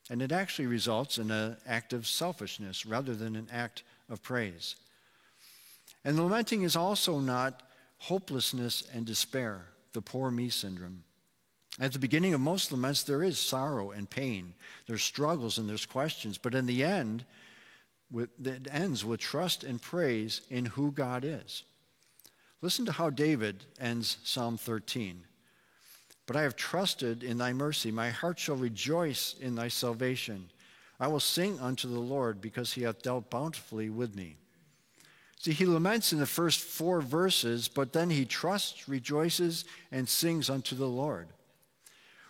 And 0.09 0.23
it 0.23 0.33
actually 0.33 0.67
results 0.67 1.19
in 1.19 1.31
an 1.31 1.57
act 1.67 1.93
of 1.93 2.07
selfishness 2.07 2.87
rather 2.87 3.15
than 3.15 3.37
an 3.37 3.49
act 3.53 3.83
of 4.09 4.23
praise. 4.23 4.77
And 6.05 6.19
lamenting 6.19 6.63
is 6.63 6.77
also 6.77 7.19
not 7.19 7.63
hopelessness 7.99 8.85
and 8.93 9.05
despair, 9.05 9.67
the 9.93 10.01
poor 10.01 10.31
me 10.31 10.49
syndrome. 10.49 11.03
At 11.79 11.93
the 11.93 11.99
beginning 11.99 12.33
of 12.33 12.41
most 12.41 12.73
laments, 12.73 13.03
there 13.03 13.23
is 13.23 13.39
sorrow 13.39 13.91
and 13.91 14.09
pain. 14.09 14.55
There's 14.87 15.03
struggles 15.03 15.59
and 15.59 15.69
there's 15.69 15.85
questions. 15.85 16.39
But 16.39 16.55
in 16.55 16.67
the 16.67 16.85
end, 16.85 17.25
it 18.15 18.69
ends 18.71 19.05
with 19.05 19.21
trust 19.21 19.65
and 19.65 19.83
praise 19.83 20.41
in 20.49 20.65
who 20.67 20.93
God 20.93 21.25
is. 21.25 21.65
Listen 22.63 22.87
to 22.87 22.93
how 22.93 23.11
David 23.11 23.65
ends 23.79 24.17
Psalm 24.25 24.57
13. 24.57 25.25
But 26.27 26.37
I 26.37 26.43
have 26.43 26.57
trusted 26.57 27.23
in 27.23 27.39
thy 27.39 27.53
mercy. 27.53 27.91
My 27.91 28.11
heart 28.11 28.39
shall 28.39 28.57
rejoice 28.57 29.35
in 29.41 29.55
thy 29.55 29.69
salvation. 29.69 30.51
I 30.99 31.09
will 31.09 31.21
sing 31.21 31.59
unto 31.61 31.89
the 31.89 32.01
Lord 32.01 32.41
because 32.41 32.73
he 32.73 32.83
hath 32.83 33.03
dealt 33.03 33.31
bountifully 33.31 33.89
with 33.91 34.15
me. 34.15 34.37
See, 35.39 35.53
he 35.53 35.67
laments 35.67 36.13
in 36.13 36.19
the 36.19 36.27
first 36.27 36.61
four 36.61 37.01
verses, 37.01 37.69
but 37.69 37.93
then 37.93 38.11
he 38.11 38.25
trusts, 38.25 38.89
rejoices, 38.89 39.65
and 39.93 40.09
sings 40.09 40.51
unto 40.51 40.75
the 40.75 40.89
Lord. 40.89 41.29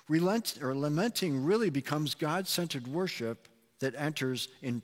Relent, 0.09 0.59
or 0.61 0.75
lamenting 0.75 1.45
really 1.45 1.71
becomes 1.71 2.15
God 2.15 2.47
centered 2.47 2.87
worship 2.87 3.49
that 3.81 3.95
enters 3.97 4.49
in, 4.63 4.83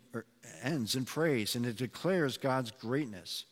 ends 0.63 0.95
in 0.95 1.05
praise 1.05 1.55
and 1.55 1.65
it 1.67 1.77
declares 1.77 2.37
God's 2.37 2.71
greatness. 2.71 3.45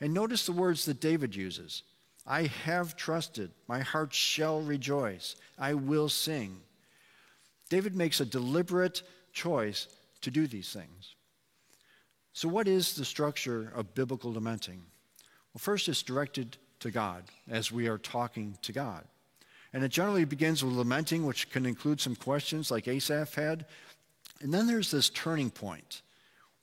And 0.00 0.12
notice 0.12 0.46
the 0.46 0.52
words 0.52 0.84
that 0.86 1.00
David 1.00 1.34
uses. 1.34 1.82
I 2.26 2.44
have 2.64 2.96
trusted. 2.96 3.50
My 3.68 3.80
heart 3.80 4.14
shall 4.14 4.60
rejoice. 4.60 5.36
I 5.58 5.74
will 5.74 6.08
sing. 6.08 6.60
David 7.68 7.94
makes 7.96 8.20
a 8.20 8.24
deliberate 8.24 9.02
choice 9.32 9.88
to 10.20 10.30
do 10.30 10.46
these 10.46 10.72
things. 10.72 11.14
So, 12.32 12.48
what 12.48 12.68
is 12.68 12.94
the 12.94 13.04
structure 13.04 13.72
of 13.74 13.94
biblical 13.94 14.32
lamenting? 14.32 14.82
Well, 15.52 15.58
first, 15.58 15.88
it's 15.88 16.02
directed 16.02 16.56
to 16.80 16.90
God 16.90 17.24
as 17.50 17.70
we 17.70 17.88
are 17.88 17.98
talking 17.98 18.56
to 18.62 18.72
God. 18.72 19.04
And 19.72 19.82
it 19.82 19.90
generally 19.90 20.24
begins 20.24 20.62
with 20.62 20.74
lamenting, 20.74 21.26
which 21.26 21.50
can 21.50 21.66
include 21.66 22.00
some 22.00 22.16
questions 22.16 22.70
like 22.70 22.88
Asaph 22.88 23.34
had. 23.34 23.66
And 24.40 24.52
then 24.52 24.66
there's 24.66 24.90
this 24.90 25.08
turning 25.08 25.50
point 25.50 26.02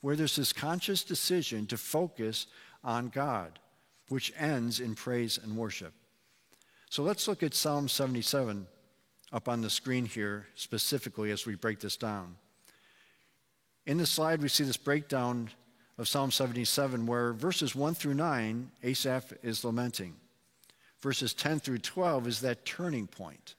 where 0.02 0.16
there's 0.16 0.36
this 0.36 0.54
conscious 0.54 1.04
decision 1.04 1.66
to 1.68 1.78
focus 1.78 2.48
on 2.84 3.10
God, 3.10 3.60
which 4.10 4.34
ends 4.38 4.80
in 4.80 4.96
praise 4.96 5.40
and 5.42 5.56
worship. 5.56 5.94
So 6.90 7.04
let's 7.04 7.28
look 7.28 7.44
at 7.44 7.54
Psalm 7.54 7.88
77 7.88 8.68
up 9.32 9.48
on 9.48 9.62
the 9.62 9.70
screen 9.70 10.06
here 10.06 10.48
specifically 10.56 11.32
as 11.32 11.46
we 11.46 11.56
break 11.56 11.80
this 11.80 11.98
down. 11.98 12.36
In 13.86 13.98
the 13.98 14.06
slide, 14.06 14.42
we 14.42 14.50
see 14.50 14.64
this 14.64 14.78
breakdown 14.78 15.50
of 15.98 16.08
Psalm 16.08 16.32
77 16.32 17.06
where 17.06 17.34
verses 17.34 17.76
1 17.76 17.96
through 17.96 18.14
9, 18.16 18.72
Asaph 18.84 19.34
is 19.44 19.64
lamenting. 19.64 20.16
Verses 21.02 21.34
10 21.34 21.60
through 21.60 21.80
12 21.80 22.28
is 22.28 22.42
that 22.42 22.66
turning 22.66 23.08
point. 23.08 23.56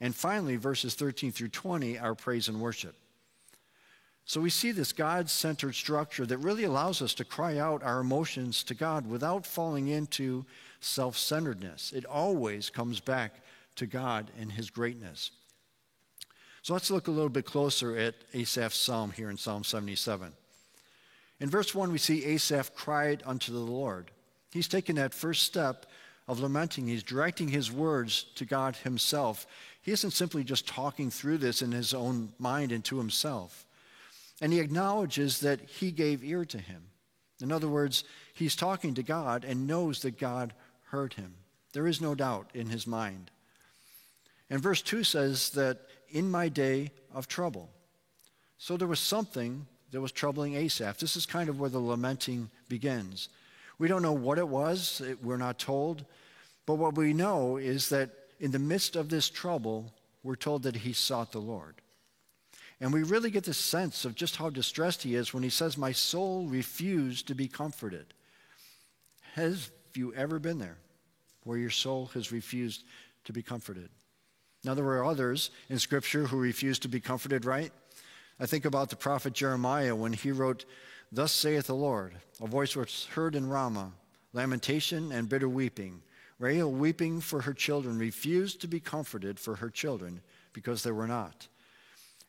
And 0.00 0.14
finally, 0.14 0.56
verses 0.56 0.94
13 0.94 1.32
through 1.32 1.48
20 1.48 1.98
are 1.98 2.14
praise 2.14 2.48
and 2.48 2.60
worship. 2.60 2.96
So 4.24 4.40
we 4.40 4.50
see 4.50 4.72
this 4.72 4.92
God 4.92 5.28
centered 5.28 5.74
structure 5.74 6.24
that 6.26 6.38
really 6.38 6.64
allows 6.64 7.02
us 7.02 7.14
to 7.14 7.24
cry 7.24 7.58
out 7.58 7.82
our 7.82 8.00
emotions 8.00 8.62
to 8.64 8.74
God 8.74 9.06
without 9.06 9.46
falling 9.46 9.88
into 9.88 10.44
self 10.80 11.18
centeredness. 11.18 11.92
It 11.92 12.04
always 12.04 12.70
comes 12.70 13.00
back 13.00 13.34
to 13.76 13.86
God 13.86 14.30
and 14.38 14.52
His 14.52 14.70
greatness. 14.70 15.32
So 16.62 16.72
let's 16.72 16.90
look 16.90 17.08
a 17.08 17.12
little 17.12 17.28
bit 17.28 17.44
closer 17.44 17.96
at 17.96 18.14
Asaph's 18.32 18.76
psalm 18.76 19.10
here 19.10 19.30
in 19.30 19.36
Psalm 19.36 19.64
77. 19.64 20.32
In 21.40 21.50
verse 21.50 21.74
1, 21.74 21.90
we 21.90 21.98
see 21.98 22.24
Asaph 22.24 22.72
cried 22.76 23.22
unto 23.26 23.52
the 23.52 23.58
Lord. 23.58 24.12
He's 24.52 24.68
taken 24.68 24.94
that 24.96 25.12
first 25.12 25.42
step 25.42 25.86
of 26.28 26.38
lamenting. 26.38 26.86
He's 26.86 27.02
directing 27.02 27.48
his 27.48 27.72
words 27.72 28.26
to 28.36 28.44
God 28.44 28.76
himself. 28.76 29.46
He 29.80 29.90
isn't 29.90 30.12
simply 30.12 30.44
just 30.44 30.68
talking 30.68 31.10
through 31.10 31.38
this 31.38 31.60
in 31.60 31.72
his 31.72 31.92
own 31.92 32.32
mind 32.38 32.70
and 32.70 32.84
to 32.84 32.98
himself. 32.98 33.66
And 34.42 34.52
he 34.52 34.58
acknowledges 34.58 35.38
that 35.40 35.60
he 35.60 35.92
gave 35.92 36.24
ear 36.24 36.44
to 36.46 36.58
him. 36.58 36.82
In 37.40 37.52
other 37.52 37.68
words, 37.68 38.02
he's 38.34 38.56
talking 38.56 38.92
to 38.94 39.02
God 39.04 39.44
and 39.44 39.68
knows 39.68 40.02
that 40.02 40.18
God 40.18 40.52
heard 40.90 41.14
him. 41.14 41.34
There 41.72 41.86
is 41.86 42.00
no 42.00 42.16
doubt 42.16 42.50
in 42.52 42.68
his 42.68 42.84
mind. 42.84 43.30
And 44.50 44.60
verse 44.60 44.82
2 44.82 45.04
says 45.04 45.50
that 45.50 45.78
in 46.10 46.28
my 46.28 46.48
day 46.48 46.90
of 47.14 47.28
trouble. 47.28 47.70
So 48.58 48.76
there 48.76 48.88
was 48.88 49.00
something 49.00 49.66
that 49.92 50.00
was 50.00 50.10
troubling 50.10 50.56
Asaph. 50.56 50.98
This 50.98 51.16
is 51.16 51.24
kind 51.24 51.48
of 51.48 51.60
where 51.60 51.70
the 51.70 51.78
lamenting 51.78 52.50
begins. 52.68 53.28
We 53.78 53.86
don't 53.86 54.02
know 54.02 54.12
what 54.12 54.38
it 54.38 54.48
was, 54.48 55.00
we're 55.22 55.36
not 55.36 55.60
told. 55.60 56.04
But 56.66 56.74
what 56.74 56.96
we 56.96 57.12
know 57.12 57.58
is 57.58 57.88
that 57.90 58.10
in 58.40 58.50
the 58.50 58.58
midst 58.58 58.96
of 58.96 59.08
this 59.08 59.30
trouble, 59.30 59.92
we're 60.24 60.34
told 60.34 60.64
that 60.64 60.76
he 60.76 60.92
sought 60.92 61.30
the 61.30 61.38
Lord. 61.38 61.76
And 62.82 62.92
we 62.92 63.04
really 63.04 63.30
get 63.30 63.44
the 63.44 63.54
sense 63.54 64.04
of 64.04 64.16
just 64.16 64.34
how 64.34 64.50
distressed 64.50 65.04
he 65.04 65.14
is 65.14 65.32
when 65.32 65.44
he 65.44 65.50
says, 65.50 65.78
My 65.78 65.92
soul 65.92 66.48
refused 66.48 67.28
to 67.28 67.34
be 67.36 67.46
comforted. 67.46 68.12
Have 69.34 69.70
you 69.94 70.12
ever 70.14 70.40
been 70.40 70.58
there 70.58 70.78
where 71.44 71.56
your 71.56 71.70
soul 71.70 72.10
has 72.14 72.32
refused 72.32 72.82
to 73.24 73.32
be 73.32 73.40
comforted? 73.40 73.88
Now, 74.64 74.74
there 74.74 74.84
were 74.84 75.04
others 75.04 75.52
in 75.70 75.78
Scripture 75.78 76.26
who 76.26 76.36
refused 76.38 76.82
to 76.82 76.88
be 76.88 76.98
comforted, 76.98 77.44
right? 77.44 77.70
I 78.40 78.46
think 78.46 78.64
about 78.64 78.90
the 78.90 78.96
prophet 78.96 79.32
Jeremiah 79.32 79.94
when 79.94 80.12
he 80.12 80.32
wrote, 80.32 80.64
Thus 81.12 81.30
saith 81.30 81.68
the 81.68 81.76
Lord, 81.76 82.16
a 82.40 82.48
voice 82.48 82.74
was 82.74 83.06
heard 83.12 83.36
in 83.36 83.48
Ramah, 83.48 83.92
lamentation 84.32 85.12
and 85.12 85.28
bitter 85.28 85.48
weeping. 85.48 86.02
Rahel, 86.40 86.72
weeping 86.72 87.20
for 87.20 87.42
her 87.42 87.54
children, 87.54 87.96
refused 87.96 88.60
to 88.62 88.66
be 88.66 88.80
comforted 88.80 89.38
for 89.38 89.54
her 89.56 89.70
children 89.70 90.20
because 90.52 90.82
they 90.82 90.90
were 90.90 91.06
not. 91.06 91.46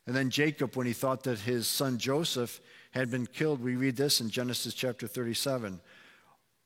And 0.06 0.16
then 0.16 0.30
Jacob, 0.30 0.76
when 0.76 0.88
he 0.88 0.94
thought 0.94 1.24
that 1.24 1.40
his 1.40 1.68
son 1.68 1.98
Joseph 1.98 2.60
had 2.92 3.10
been 3.10 3.26
killed, 3.26 3.64
we 3.64 3.76
read 3.76 3.96
this 3.96 4.20
in 4.20 4.30
Genesis 4.30 4.74
chapter 4.74 5.08
37. 5.08 5.80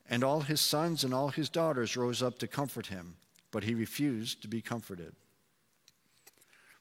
And 0.10 0.24
all 0.24 0.42
his 0.42 0.62
sons 0.62 1.04
and 1.04 1.14
all 1.14 1.30
his 1.30 1.50
daughters 1.50 1.98
rose 1.98 2.24
up 2.24 2.40
to 2.40 2.48
comfort 2.48 2.88
him, 2.88 3.16
but 3.52 3.64
he 3.64 3.76
refused 3.76 4.42
to 4.42 4.48
be 4.48 4.62
comforted. 4.62 5.14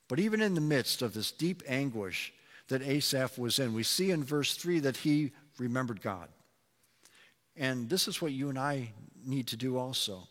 But 0.09 0.21
even 0.21 0.41
in 0.41 0.55
the 0.55 0.61
midst 0.61 1.03
of 1.03 1.13
this 1.13 1.33
deep 1.33 1.63
anguish, 1.67 2.33
that 2.69 2.83
Asaph 2.83 3.39
was 3.39 3.59
in. 3.59 3.75
We 3.75 3.83
see 3.83 4.11
in 4.11 4.25
verse 4.25 4.55
3 4.55 4.81
that 4.81 4.99
he 4.99 5.33
remembered 5.59 6.03
God. 6.03 6.29
And 7.57 7.89
this 7.89 8.09
is 8.09 8.21
what 8.21 8.33
you 8.33 8.49
and 8.49 8.59
I 8.59 8.93
need 9.25 9.47
to 9.49 9.57
do 9.57 9.77
also. 9.77 10.29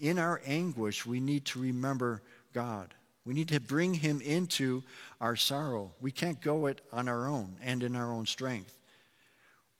In 0.00 0.18
our 0.18 0.40
anguish, 0.46 1.06
we 1.06 1.20
need 1.20 1.44
to 1.46 1.60
remember 1.60 2.22
God. 2.52 2.94
We 3.26 3.34
need 3.34 3.48
to 3.48 3.60
bring 3.60 3.92
him 3.92 4.20
into 4.20 4.84
our 5.20 5.34
sorrow. 5.34 5.90
We 6.00 6.12
can't 6.12 6.40
go 6.40 6.66
it 6.66 6.80
on 6.92 7.08
our 7.08 7.26
own 7.26 7.56
and 7.60 7.82
in 7.82 7.96
our 7.96 8.12
own 8.12 8.24
strength. 8.24 8.78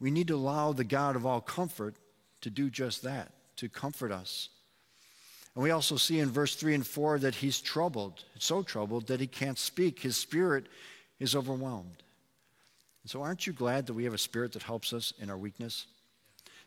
We 0.00 0.10
need 0.10 0.28
to 0.28 0.34
allow 0.34 0.72
the 0.72 0.84
God 0.84 1.14
of 1.14 1.24
all 1.24 1.40
comfort 1.40 1.94
to 2.40 2.50
do 2.50 2.68
just 2.68 3.02
that, 3.02 3.32
to 3.56 3.68
comfort 3.68 4.10
us. 4.10 4.48
And 5.54 5.62
we 5.62 5.70
also 5.70 5.96
see 5.96 6.18
in 6.18 6.28
verse 6.28 6.56
3 6.56 6.74
and 6.74 6.86
4 6.86 7.20
that 7.20 7.36
he's 7.36 7.60
troubled, 7.60 8.24
so 8.38 8.62
troubled 8.62 9.06
that 9.06 9.20
he 9.20 9.26
can't 9.26 9.58
speak. 9.58 10.00
His 10.00 10.16
spirit 10.16 10.66
is 11.18 11.34
overwhelmed. 11.34 12.02
So, 13.06 13.22
aren't 13.22 13.46
you 13.46 13.52
glad 13.52 13.86
that 13.86 13.94
we 13.94 14.02
have 14.02 14.12
a 14.14 14.18
spirit 14.18 14.52
that 14.54 14.64
helps 14.64 14.92
us 14.92 15.12
in 15.20 15.30
our 15.30 15.38
weakness, 15.38 15.86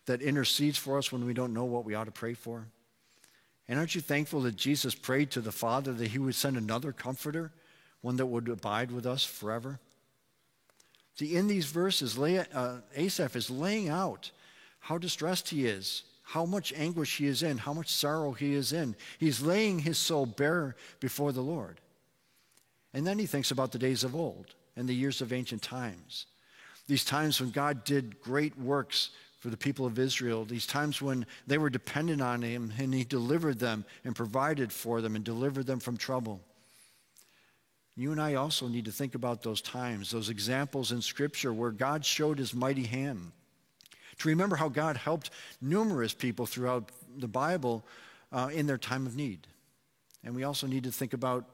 that 0.05 0.21
intercedes 0.21 0.77
for 0.77 0.98
us 0.98 1.12
when 1.12 1.25
we 1.25 1.33
don't 1.33 1.53
know 1.53 1.65
what 1.65 1.83
we 1.83 1.93
ought 1.93 2.05
to 2.05 2.12
pray 2.12 2.33
for? 2.33 2.65
And 3.69 3.77
aren't 3.77 3.93
you 3.93 4.01
thankful 4.01 4.41
that 4.41 4.55
Jesus 4.55 4.95
prayed 4.95 5.29
to 5.31 5.41
the 5.41 5.51
Father 5.51 5.93
that 5.93 6.09
he 6.09 6.17
would 6.17 6.33
send 6.33 6.57
another 6.57 6.91
comforter, 6.91 7.51
one 8.01 8.17
that 8.17 8.25
would 8.25 8.49
abide 8.49 8.91
with 8.91 9.05
us 9.05 9.23
forever? 9.23 9.79
See, 11.13 11.35
in 11.35 11.47
these 11.47 11.67
verses, 11.67 12.17
uh, 12.17 12.79
Asaph 12.95 13.35
is 13.35 13.51
laying 13.51 13.88
out 13.88 14.31
how 14.79 14.97
distressed 14.97 15.49
he 15.49 15.67
is, 15.67 16.03
how 16.23 16.45
much 16.45 16.73
anguish 16.73 17.17
he 17.17 17.27
is 17.27 17.43
in, 17.43 17.59
how 17.59 17.73
much 17.73 17.89
sorrow 17.89 18.31
he 18.31 18.53
is 18.55 18.73
in. 18.73 18.95
He's 19.19 19.41
laying 19.41 19.79
his 19.79 19.99
soul 19.99 20.25
bare 20.25 20.75
before 20.99 21.31
the 21.31 21.41
Lord. 21.41 21.79
And 22.93 23.05
then 23.05 23.19
he 23.19 23.27
thinks 23.27 23.51
about 23.51 23.71
the 23.71 23.77
days 23.77 24.03
of 24.03 24.15
old 24.15 24.55
and 24.75 24.89
the 24.89 24.95
years 24.95 25.21
of 25.21 25.31
ancient 25.31 25.61
times. 25.61 26.25
These 26.88 27.05
times 27.05 27.39
when 27.39 27.51
God 27.51 27.83
did 27.83 28.19
great 28.19 28.57
works 28.57 29.11
for 29.39 29.50
the 29.50 29.58
people 29.58 29.86
of 29.86 29.98
Israel, 29.98 30.43
these 30.46 30.67
times 30.67 31.01
when 31.01 31.25
they 31.48 31.58
were 31.58 31.69
dependent 31.69 32.22
on 32.22 32.41
him 32.41 32.74
and 32.77 32.93
he 32.93 33.05
delivered 33.05 33.60
them 33.60 33.86
and 34.03 34.15
provided 34.15 34.72
for 34.72 35.01
them 35.01 35.15
and 35.15 35.24
delivered 35.24 35.65
them 35.65 35.79
from 35.79 35.98
trouble. 35.98 36.41
You 37.96 38.12
and 38.12 38.22
I 38.22 38.36
also 38.36 38.67
need 38.67 38.86
to 38.86 38.91
think 38.91 39.15
about 39.15 39.41
those 39.41 39.62
times, 39.62 40.12
those 40.12 40.29
examples 40.29 40.91
in 40.91 41.01
Scripture 41.01 41.53
where 41.53 41.72
God 41.72 42.05
showed 42.05 42.38
his 42.38 42.53
mighty 42.53 42.86
hand. 42.86 43.31
To 44.19 44.29
remember 44.29 44.58
how 44.58 44.67
God 44.67 44.98
helped 44.98 45.31
numerous 45.62 46.13
people 46.13 46.46
throughout 46.46 46.91
the 47.17 47.27
Bible 47.27 47.84
uh, 48.31 48.50
in 48.53 48.67
their 48.67 48.77
time 48.77 49.05
of 49.05 49.15
need. 49.15 49.48
And 50.24 50.36
we 50.36 50.43
also 50.43 50.67
need 50.67 50.84
to 50.84 50.91
think 50.91 51.13
about 51.13 51.46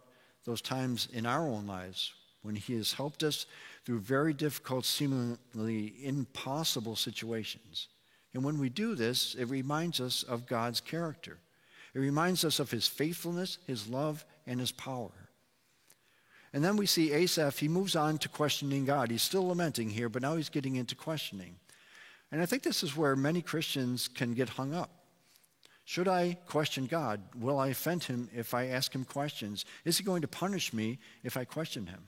those 0.45 0.61
times 0.61 1.07
in 1.13 1.25
our 1.25 1.47
own 1.47 1.67
lives 1.67 2.13
when 2.41 2.55
He 2.55 2.73
has 2.75 2.93
helped 2.93 3.23
us 3.23 3.45
through 3.85 3.99
very 3.99 4.33
difficult, 4.33 4.83
seemingly 4.83 5.93
impossible 6.03 6.95
situations. 6.95 7.87
And 8.33 8.43
when 8.43 8.59
we 8.59 8.69
do 8.69 8.95
this, 8.95 9.35
it 9.35 9.45
reminds 9.45 10.01
us 10.01 10.23
of 10.23 10.47
God's 10.47 10.81
character. 10.81 11.37
It 11.93 11.99
reminds 11.99 12.43
us 12.43 12.59
of 12.59 12.71
His 12.71 12.87
faithfulness, 12.87 13.59
His 13.67 13.87
love, 13.87 14.25
and 14.45 14.59
His 14.59 14.71
power. 14.71 15.11
And 16.55 16.63
then 16.63 16.77
we 16.77 16.85
see 16.85 17.11
Asaph, 17.11 17.59
he 17.59 17.67
moves 17.67 17.97
on 17.97 18.17
to 18.19 18.29
questioning 18.29 18.85
God. 18.85 19.11
He's 19.11 19.21
still 19.21 19.45
lamenting 19.45 19.89
here, 19.89 20.07
but 20.07 20.21
now 20.21 20.37
he's 20.37 20.47
getting 20.47 20.77
into 20.77 20.95
questioning. 20.95 21.57
And 22.31 22.41
I 22.41 22.45
think 22.45 22.63
this 22.63 22.81
is 22.81 22.95
where 22.95 23.17
many 23.17 23.41
Christians 23.41 24.07
can 24.07 24.33
get 24.33 24.47
hung 24.47 24.73
up. 24.73 24.89
Should 25.83 26.07
I 26.07 26.37
question 26.47 26.85
God? 26.85 27.21
Will 27.37 27.59
I 27.59 27.67
offend 27.67 28.05
him 28.05 28.29
if 28.33 28.53
I 28.53 28.67
ask 28.67 28.95
him 28.95 29.03
questions? 29.03 29.65
Is 29.83 29.97
he 29.97 30.05
going 30.05 30.21
to 30.21 30.29
punish 30.29 30.71
me 30.71 30.97
if 31.23 31.35
I 31.35 31.43
question 31.43 31.87
him? 31.87 32.05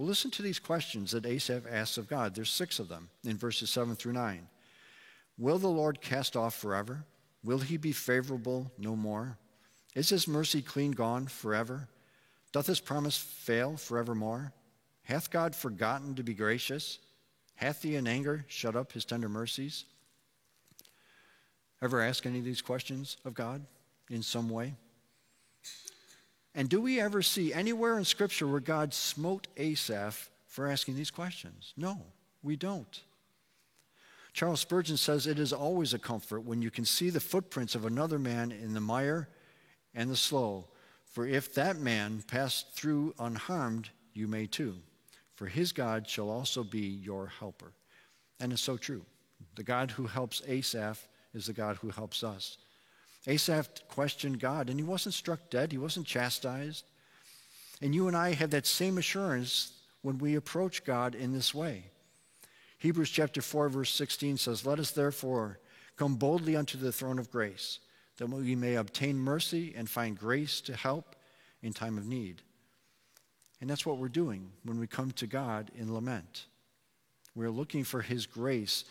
Well, 0.00 0.08
listen 0.08 0.30
to 0.30 0.42
these 0.42 0.58
questions 0.58 1.10
that 1.10 1.26
Asaph 1.26 1.66
asks 1.70 1.98
of 1.98 2.08
God. 2.08 2.34
There's 2.34 2.48
six 2.48 2.78
of 2.78 2.88
them 2.88 3.10
in 3.22 3.36
verses 3.36 3.68
7 3.68 3.96
through 3.96 4.14
9. 4.14 4.48
Will 5.36 5.58
the 5.58 5.68
Lord 5.68 6.00
cast 6.00 6.36
off 6.36 6.54
forever? 6.54 7.04
Will 7.44 7.58
he 7.58 7.76
be 7.76 7.92
favorable 7.92 8.72
no 8.78 8.96
more? 8.96 9.36
Is 9.94 10.08
his 10.08 10.26
mercy 10.26 10.62
clean 10.62 10.92
gone 10.92 11.26
forever? 11.26 11.86
Doth 12.50 12.66
his 12.66 12.80
promise 12.80 13.18
fail 13.18 13.76
forevermore? 13.76 14.54
Hath 15.02 15.30
God 15.30 15.54
forgotten 15.54 16.14
to 16.14 16.22
be 16.22 16.32
gracious? 16.32 16.98
Hath 17.56 17.82
he 17.82 17.96
in 17.96 18.06
anger 18.06 18.46
shut 18.48 18.76
up 18.76 18.92
his 18.92 19.04
tender 19.04 19.28
mercies? 19.28 19.84
Ever 21.82 22.00
ask 22.00 22.24
any 22.24 22.38
of 22.38 22.46
these 22.46 22.62
questions 22.62 23.18
of 23.26 23.34
God 23.34 23.66
in 24.08 24.22
some 24.22 24.48
way? 24.48 24.72
And 26.54 26.68
do 26.68 26.80
we 26.80 27.00
ever 27.00 27.22
see 27.22 27.52
anywhere 27.52 27.96
in 27.98 28.04
Scripture 28.04 28.46
where 28.46 28.60
God 28.60 28.92
smote 28.92 29.46
Asaph 29.56 30.30
for 30.46 30.66
asking 30.66 30.96
these 30.96 31.10
questions? 31.10 31.74
No, 31.76 32.02
we 32.42 32.56
don't. 32.56 33.02
Charles 34.32 34.60
Spurgeon 34.60 34.96
says 34.96 35.26
it 35.26 35.38
is 35.38 35.52
always 35.52 35.94
a 35.94 35.98
comfort 35.98 36.40
when 36.40 36.62
you 36.62 36.70
can 36.70 36.84
see 36.84 37.10
the 37.10 37.20
footprints 37.20 37.74
of 37.74 37.84
another 37.84 38.18
man 38.18 38.52
in 38.52 38.74
the 38.74 38.80
mire 38.80 39.28
and 39.94 40.10
the 40.10 40.16
slough. 40.16 40.64
For 41.04 41.26
if 41.26 41.54
that 41.54 41.78
man 41.78 42.22
passed 42.26 42.72
through 42.74 43.14
unharmed, 43.18 43.90
you 44.12 44.28
may 44.28 44.46
too. 44.46 44.76
For 45.34 45.46
his 45.46 45.72
God 45.72 46.08
shall 46.08 46.30
also 46.30 46.62
be 46.62 46.80
your 46.80 47.26
helper. 47.26 47.72
And 48.38 48.52
it's 48.52 48.62
so 48.62 48.76
true. 48.76 49.04
The 49.56 49.62
God 49.62 49.90
who 49.90 50.06
helps 50.06 50.42
Asaph 50.46 51.08
is 51.34 51.46
the 51.46 51.52
God 51.52 51.76
who 51.76 51.90
helps 51.90 52.22
us. 52.22 52.58
Asaph 53.26 53.68
questioned 53.88 54.40
God, 54.40 54.70
and 54.70 54.78
he 54.78 54.84
wasn't 54.84 55.14
struck 55.14 55.50
dead, 55.50 55.72
he 55.72 55.78
wasn't 55.78 56.06
chastised. 56.06 56.84
And 57.82 57.94
you 57.94 58.08
and 58.08 58.16
I 58.16 58.32
have 58.34 58.50
that 58.50 58.66
same 58.66 58.98
assurance 58.98 59.72
when 60.02 60.18
we 60.18 60.34
approach 60.34 60.84
God 60.84 61.14
in 61.14 61.32
this 61.32 61.54
way. 61.54 61.84
Hebrews 62.78 63.10
chapter 63.10 63.42
4, 63.42 63.68
verse 63.68 63.94
16 63.94 64.38
says, 64.38 64.64
Let 64.64 64.78
us 64.78 64.90
therefore 64.90 65.58
come 65.96 66.16
boldly 66.16 66.56
unto 66.56 66.78
the 66.78 66.92
throne 66.92 67.18
of 67.18 67.30
grace, 67.30 67.78
that 68.16 68.26
we 68.26 68.56
may 68.56 68.76
obtain 68.76 69.18
mercy 69.18 69.74
and 69.76 69.88
find 69.88 70.18
grace 70.18 70.60
to 70.62 70.74
help 70.74 71.14
in 71.62 71.74
time 71.74 71.98
of 71.98 72.06
need. 72.06 72.42
And 73.60 73.68
that's 73.68 73.84
what 73.84 73.98
we're 73.98 74.08
doing 74.08 74.50
when 74.64 74.78
we 74.78 74.86
come 74.86 75.10
to 75.12 75.26
God 75.26 75.70
in 75.76 75.92
lament. 75.92 76.46
We're 77.34 77.50
looking 77.50 77.84
for 77.84 78.00
His 78.00 78.24
grace 78.24 78.84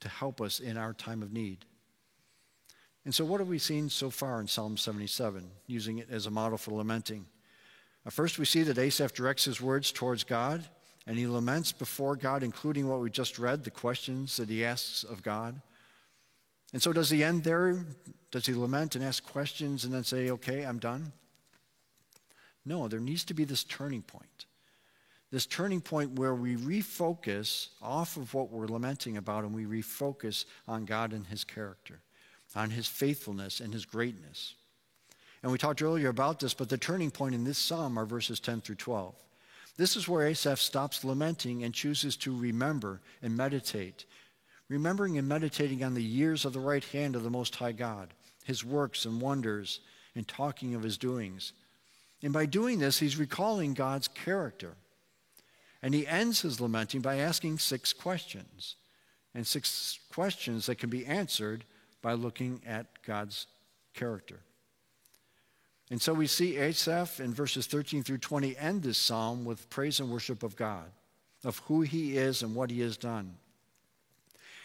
to 0.00 0.08
help 0.08 0.40
us 0.40 0.60
in 0.60 0.78
our 0.78 0.94
time 0.94 1.22
of 1.22 1.32
need. 1.32 1.66
And 3.04 3.14
so, 3.14 3.24
what 3.24 3.40
have 3.40 3.48
we 3.48 3.58
seen 3.58 3.90
so 3.90 4.08
far 4.08 4.40
in 4.40 4.46
Psalm 4.46 4.76
77, 4.76 5.50
using 5.66 5.98
it 5.98 6.08
as 6.10 6.26
a 6.26 6.30
model 6.30 6.56
for 6.56 6.72
lamenting? 6.72 7.26
Uh, 8.06 8.10
first, 8.10 8.38
we 8.38 8.46
see 8.46 8.62
that 8.62 8.78
Asaph 8.78 9.12
directs 9.12 9.44
his 9.44 9.60
words 9.60 9.92
towards 9.92 10.24
God, 10.24 10.64
and 11.06 11.18
he 11.18 11.26
laments 11.26 11.70
before 11.70 12.16
God, 12.16 12.42
including 12.42 12.88
what 12.88 13.00
we 13.00 13.10
just 13.10 13.38
read, 13.38 13.62
the 13.62 13.70
questions 13.70 14.38
that 14.38 14.48
he 14.48 14.64
asks 14.64 15.04
of 15.04 15.22
God. 15.22 15.60
And 16.72 16.82
so, 16.82 16.94
does 16.94 17.10
he 17.10 17.22
end 17.22 17.44
there? 17.44 17.84
Does 18.30 18.46
he 18.46 18.54
lament 18.54 18.96
and 18.96 19.04
ask 19.04 19.22
questions 19.22 19.84
and 19.84 19.92
then 19.92 20.04
say, 20.04 20.30
okay, 20.30 20.64
I'm 20.64 20.78
done? 20.78 21.12
No, 22.64 22.88
there 22.88 23.00
needs 23.00 23.24
to 23.24 23.34
be 23.34 23.44
this 23.44 23.64
turning 23.64 24.02
point. 24.02 24.46
This 25.30 25.44
turning 25.44 25.82
point 25.82 26.18
where 26.18 26.34
we 26.34 26.56
refocus 26.56 27.68
off 27.82 28.16
of 28.16 28.32
what 28.32 28.50
we're 28.50 28.66
lamenting 28.66 29.18
about 29.18 29.44
and 29.44 29.54
we 29.54 29.66
refocus 29.66 30.46
on 30.66 30.86
God 30.86 31.12
and 31.12 31.26
his 31.26 31.44
character 31.44 32.00
on 32.54 32.70
his 32.70 32.86
faithfulness 32.86 33.60
and 33.60 33.72
his 33.72 33.84
greatness. 33.84 34.54
And 35.42 35.52
we 35.52 35.58
talked 35.58 35.82
earlier 35.82 36.08
about 36.08 36.40
this, 36.40 36.54
but 36.54 36.68
the 36.68 36.78
turning 36.78 37.10
point 37.10 37.34
in 37.34 37.44
this 37.44 37.58
psalm 37.58 37.98
are 37.98 38.06
verses 38.06 38.40
10 38.40 38.62
through 38.62 38.76
12. 38.76 39.14
This 39.76 39.96
is 39.96 40.08
where 40.08 40.26
Asaph 40.26 40.58
stops 40.58 41.04
lamenting 41.04 41.64
and 41.64 41.74
chooses 41.74 42.16
to 42.18 42.36
remember 42.36 43.00
and 43.22 43.36
meditate, 43.36 44.04
remembering 44.68 45.18
and 45.18 45.28
meditating 45.28 45.82
on 45.82 45.94
the 45.94 46.02
years 46.02 46.44
of 46.44 46.52
the 46.52 46.60
right 46.60 46.84
hand 46.84 47.16
of 47.16 47.24
the 47.24 47.30
Most 47.30 47.56
High 47.56 47.72
God, 47.72 48.14
his 48.44 48.64
works 48.64 49.04
and 49.04 49.20
wonders, 49.20 49.80
and 50.14 50.26
talking 50.26 50.74
of 50.74 50.82
his 50.82 50.96
doings. 50.96 51.52
And 52.22 52.32
by 52.32 52.46
doing 52.46 52.78
this, 52.78 53.00
he's 53.00 53.18
recalling 53.18 53.74
God's 53.74 54.08
character. 54.08 54.76
And 55.82 55.92
he 55.92 56.06
ends 56.06 56.40
his 56.40 56.60
lamenting 56.60 57.02
by 57.02 57.16
asking 57.16 57.58
six 57.58 57.92
questions, 57.92 58.76
and 59.34 59.46
six 59.46 59.98
questions 60.10 60.66
that 60.66 60.78
can 60.78 60.88
be 60.88 61.04
answered 61.04 61.64
by 62.04 62.12
looking 62.12 62.60
at 62.66 62.86
God's 63.06 63.46
character. 63.94 64.38
And 65.90 66.02
so 66.02 66.12
we 66.12 66.26
see 66.26 66.58
Asaph 66.58 67.18
in 67.18 67.32
verses 67.32 67.66
13 67.66 68.02
through 68.02 68.18
20 68.18 68.54
end 68.58 68.82
this 68.82 68.98
psalm 68.98 69.46
with 69.46 69.70
praise 69.70 70.00
and 70.00 70.10
worship 70.10 70.42
of 70.42 70.54
God, 70.54 70.84
of 71.44 71.60
who 71.60 71.80
he 71.80 72.18
is 72.18 72.42
and 72.42 72.54
what 72.54 72.70
he 72.70 72.82
has 72.82 72.98
done. 72.98 73.34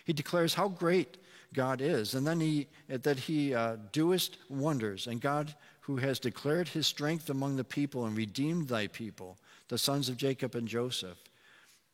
He 0.04 0.12
declares 0.12 0.54
how 0.54 0.68
great 0.68 1.16
God 1.54 1.80
is, 1.80 2.14
and 2.14 2.28
then 2.28 2.42
he, 2.42 2.68
that 2.90 3.18
he 3.18 3.54
uh, 3.54 3.78
doest 3.94 4.38
wonders, 4.50 5.08
and 5.08 5.22
God 5.22 5.56
who 5.80 5.96
has 5.96 6.20
declared 6.20 6.68
his 6.68 6.88
strength 6.88 7.30
among 7.30 7.56
the 7.56 7.64
people 7.64 8.06
and 8.06 8.18
redeemed 8.18 8.68
thy 8.68 8.88
people, 8.88 9.38
the 9.70 9.78
sons 9.78 10.10
of 10.10 10.18
Jacob 10.18 10.56
and 10.56 10.68
Joseph. 10.68 11.18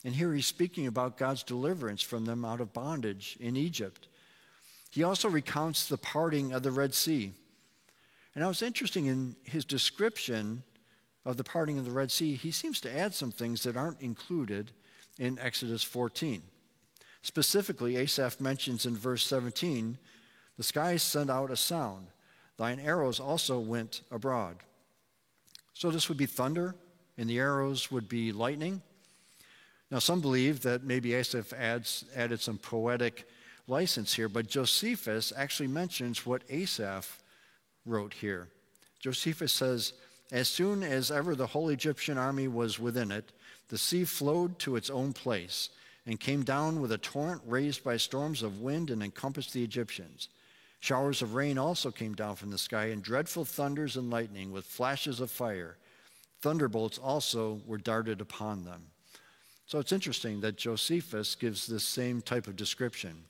And 0.03 0.15
here 0.15 0.33
he's 0.33 0.47
speaking 0.47 0.87
about 0.87 1.19
God's 1.19 1.43
deliverance 1.43 2.01
from 2.01 2.25
them 2.25 2.43
out 2.43 2.61
of 2.61 2.73
bondage 2.73 3.37
in 3.39 3.55
Egypt 3.55 4.07
he 4.91 5.03
also 5.03 5.29
recounts 5.29 5.87
the 5.87 5.97
parting 5.97 6.53
of 6.53 6.63
the 6.63 6.71
Red 6.71 6.93
Sea. 6.93 7.33
And 8.33 8.43
I 8.43 8.47
was 8.47 8.61
interesting 8.61 9.05
in 9.05 9.35
his 9.43 9.65
description 9.65 10.63
of 11.25 11.37
the 11.37 11.43
parting 11.43 11.79
of 11.79 11.85
the 11.85 11.91
Red 11.91 12.11
Sea, 12.11 12.35
he 12.35 12.51
seems 12.51 12.79
to 12.81 12.97
add 12.97 13.13
some 13.13 13.31
things 13.31 13.63
that 13.63 13.75
aren't 13.75 14.01
included 14.01 14.71
in 15.17 15.39
Exodus 15.39 15.83
14. 15.83 16.41
Specifically, 17.23 17.97
Asaph 17.97 18.39
mentions 18.39 18.85
in 18.85 18.95
verse 18.95 19.25
17, 19.25 19.97
the 20.57 20.63
skies 20.63 21.01
sent 21.01 21.29
out 21.29 21.49
a 21.49 21.57
sound, 21.57 22.07
thine 22.57 22.79
arrows 22.79 23.19
also 23.19 23.59
went 23.59 24.01
abroad. 24.11 24.57
So 25.73 25.89
this 25.89 26.07
would 26.07 26.17
be 26.17 26.27
thunder, 26.27 26.75
and 27.17 27.29
the 27.29 27.39
arrows 27.39 27.91
would 27.91 28.07
be 28.07 28.31
lightning. 28.31 28.81
Now, 29.89 29.99
some 29.99 30.21
believe 30.21 30.61
that 30.61 30.83
maybe 30.83 31.13
Asaph 31.15 31.53
adds, 31.53 32.05
added 32.15 32.41
some 32.41 32.57
poetic 32.57 33.27
license 33.67 34.13
here, 34.13 34.29
but 34.29 34.47
Josephus 34.47 35.33
actually 35.35 35.67
mentions 35.67 36.25
what 36.25 36.43
Asaph 36.49 37.19
wrote 37.85 38.13
here. 38.13 38.49
Josephus 38.99 39.53
says, 39.53 39.93
As 40.31 40.47
soon 40.47 40.83
as 40.83 41.11
ever 41.11 41.35
the 41.35 41.47
whole 41.47 41.69
Egyptian 41.69 42.17
army 42.17 42.47
was 42.47 42.79
within 42.79 43.11
it, 43.11 43.31
the 43.69 43.77
sea 43.77 44.05
flowed 44.05 44.59
to 44.59 44.75
its 44.75 44.89
own 44.89 45.13
place 45.13 45.69
and 46.05 46.19
came 46.19 46.43
down 46.43 46.81
with 46.81 46.91
a 46.91 46.97
torrent 46.97 47.41
raised 47.45 47.83
by 47.83 47.97
storms 47.97 48.43
of 48.43 48.61
wind 48.61 48.91
and 48.91 49.01
encompassed 49.01 49.53
the 49.53 49.63
Egyptians. 49.63 50.29
Showers 50.79 51.23
of 51.23 51.33
rain 51.33 51.57
also 51.57 51.89
came 51.89 52.13
down 52.13 52.35
from 52.35 52.51
the 52.51 52.59
sky, 52.59 52.85
and 52.85 53.01
dreadful 53.01 53.43
thunders 53.43 53.97
and 53.97 54.11
lightning 54.11 54.51
with 54.51 54.65
flashes 54.65 55.19
of 55.19 55.31
fire. 55.31 55.77
Thunderbolts 56.41 56.99
also 56.99 57.59
were 57.65 57.79
darted 57.79 58.21
upon 58.21 58.65
them. 58.65 58.83
So 59.65 59.79
it's 59.79 59.91
interesting 59.91 60.41
that 60.41 60.57
Josephus 60.57 61.33
gives 61.33 61.65
this 61.65 61.83
same 61.83 62.21
type 62.21 62.45
of 62.45 62.55
description. 62.55 63.23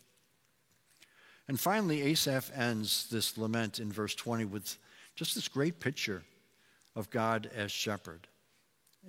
And 1.48 1.60
finally, 1.60 2.02
Asaph 2.02 2.52
ends 2.56 3.08
this 3.10 3.38
lament 3.38 3.80
in 3.80 3.92
verse 3.92 4.16
20 4.16 4.46
with 4.46 4.78
just 5.16 5.36
this 5.36 5.48
great 5.48 5.80
picture 5.80 6.24
of 6.96 7.10
God 7.10 7.50
as 7.56 7.72
shepherd. 7.72 8.28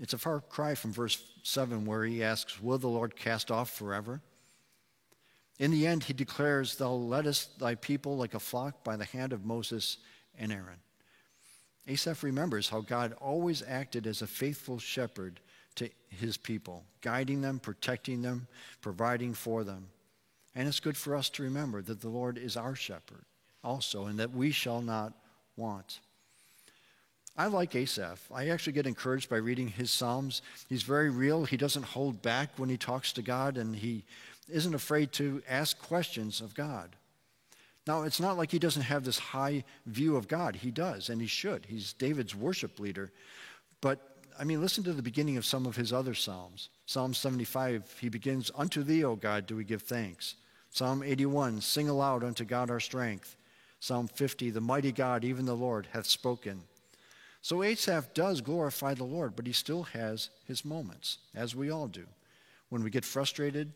It's 0.00 0.12
a 0.12 0.18
far 0.18 0.40
cry 0.40 0.74
from 0.74 0.92
verse 0.92 1.22
7 1.42 1.86
where 1.86 2.04
he 2.04 2.22
asks, 2.22 2.60
Will 2.60 2.78
the 2.78 2.88
Lord 2.88 3.16
cast 3.16 3.50
off 3.50 3.70
forever? 3.70 4.20
In 5.58 5.70
the 5.70 5.86
end, 5.86 6.04
he 6.04 6.12
declares, 6.12 6.76
Thou 6.76 6.92
leddest 6.92 7.58
thy 7.58 7.76
people 7.76 8.16
like 8.16 8.34
a 8.34 8.40
flock 8.40 8.84
by 8.84 8.96
the 8.96 9.06
hand 9.06 9.32
of 9.32 9.46
Moses 9.46 9.96
and 10.38 10.52
Aaron. 10.52 10.80
Asaph 11.88 12.22
remembers 12.22 12.68
how 12.68 12.80
God 12.80 13.14
always 13.20 13.62
acted 13.66 14.06
as 14.06 14.20
a 14.20 14.26
faithful 14.26 14.78
shepherd 14.78 15.40
to 15.76 15.88
his 16.08 16.36
people, 16.36 16.84
guiding 17.00 17.40
them, 17.40 17.58
protecting 17.58 18.22
them, 18.22 18.48
providing 18.82 19.32
for 19.32 19.64
them. 19.64 19.88
And 20.56 20.66
it's 20.66 20.80
good 20.80 20.96
for 20.96 21.14
us 21.14 21.28
to 21.30 21.42
remember 21.42 21.82
that 21.82 22.00
the 22.00 22.08
Lord 22.08 22.38
is 22.38 22.56
our 22.56 22.74
shepherd 22.74 23.26
also, 23.62 24.06
and 24.06 24.18
that 24.18 24.32
we 24.32 24.50
shall 24.50 24.80
not 24.80 25.12
want. 25.56 26.00
I 27.36 27.46
like 27.46 27.74
Asaph. 27.74 28.20
I 28.32 28.48
actually 28.48 28.72
get 28.72 28.86
encouraged 28.86 29.28
by 29.28 29.36
reading 29.36 29.68
his 29.68 29.90
Psalms. 29.90 30.40
He's 30.68 30.82
very 30.82 31.10
real. 31.10 31.44
He 31.44 31.58
doesn't 31.58 31.82
hold 31.82 32.22
back 32.22 32.50
when 32.56 32.70
he 32.70 32.78
talks 32.78 33.12
to 33.12 33.22
God, 33.22 33.58
and 33.58 33.76
he 33.76 34.04
isn't 34.48 34.74
afraid 34.74 35.12
to 35.12 35.42
ask 35.46 35.78
questions 35.78 36.40
of 36.40 36.54
God. 36.54 36.96
Now, 37.86 38.02
it's 38.02 38.20
not 38.20 38.38
like 38.38 38.50
he 38.50 38.58
doesn't 38.58 38.82
have 38.82 39.04
this 39.04 39.18
high 39.18 39.64
view 39.84 40.16
of 40.16 40.26
God. 40.26 40.56
He 40.56 40.70
does, 40.70 41.10
and 41.10 41.20
he 41.20 41.26
should. 41.26 41.66
He's 41.66 41.92
David's 41.92 42.34
worship 42.34 42.80
leader. 42.80 43.12
But, 43.82 44.00
I 44.38 44.44
mean, 44.44 44.62
listen 44.62 44.82
to 44.84 44.94
the 44.94 45.02
beginning 45.02 45.36
of 45.36 45.44
some 45.44 45.66
of 45.66 45.76
his 45.76 45.92
other 45.92 46.14
Psalms. 46.14 46.70
Psalm 46.86 47.12
75, 47.12 47.98
he 48.00 48.08
begins, 48.08 48.50
Unto 48.56 48.82
thee, 48.82 49.04
O 49.04 49.16
God, 49.16 49.46
do 49.46 49.56
we 49.56 49.64
give 49.64 49.82
thanks. 49.82 50.36
Psalm 50.76 51.02
81, 51.02 51.62
sing 51.62 51.88
aloud 51.88 52.22
unto 52.22 52.44
God 52.44 52.70
our 52.70 52.80
strength. 52.80 53.38
Psalm 53.80 54.08
50, 54.08 54.50
the 54.50 54.60
mighty 54.60 54.92
God, 54.92 55.24
even 55.24 55.46
the 55.46 55.56
Lord, 55.56 55.88
hath 55.92 56.04
spoken. 56.04 56.64
So 57.40 57.62
Asaph 57.62 58.12
does 58.12 58.42
glorify 58.42 58.92
the 58.92 59.04
Lord, 59.04 59.36
but 59.36 59.46
he 59.46 59.54
still 59.54 59.84
has 59.84 60.28
his 60.44 60.66
moments, 60.66 61.16
as 61.34 61.56
we 61.56 61.70
all 61.70 61.86
do. 61.86 62.04
When 62.68 62.82
we 62.82 62.90
get 62.90 63.06
frustrated, 63.06 63.72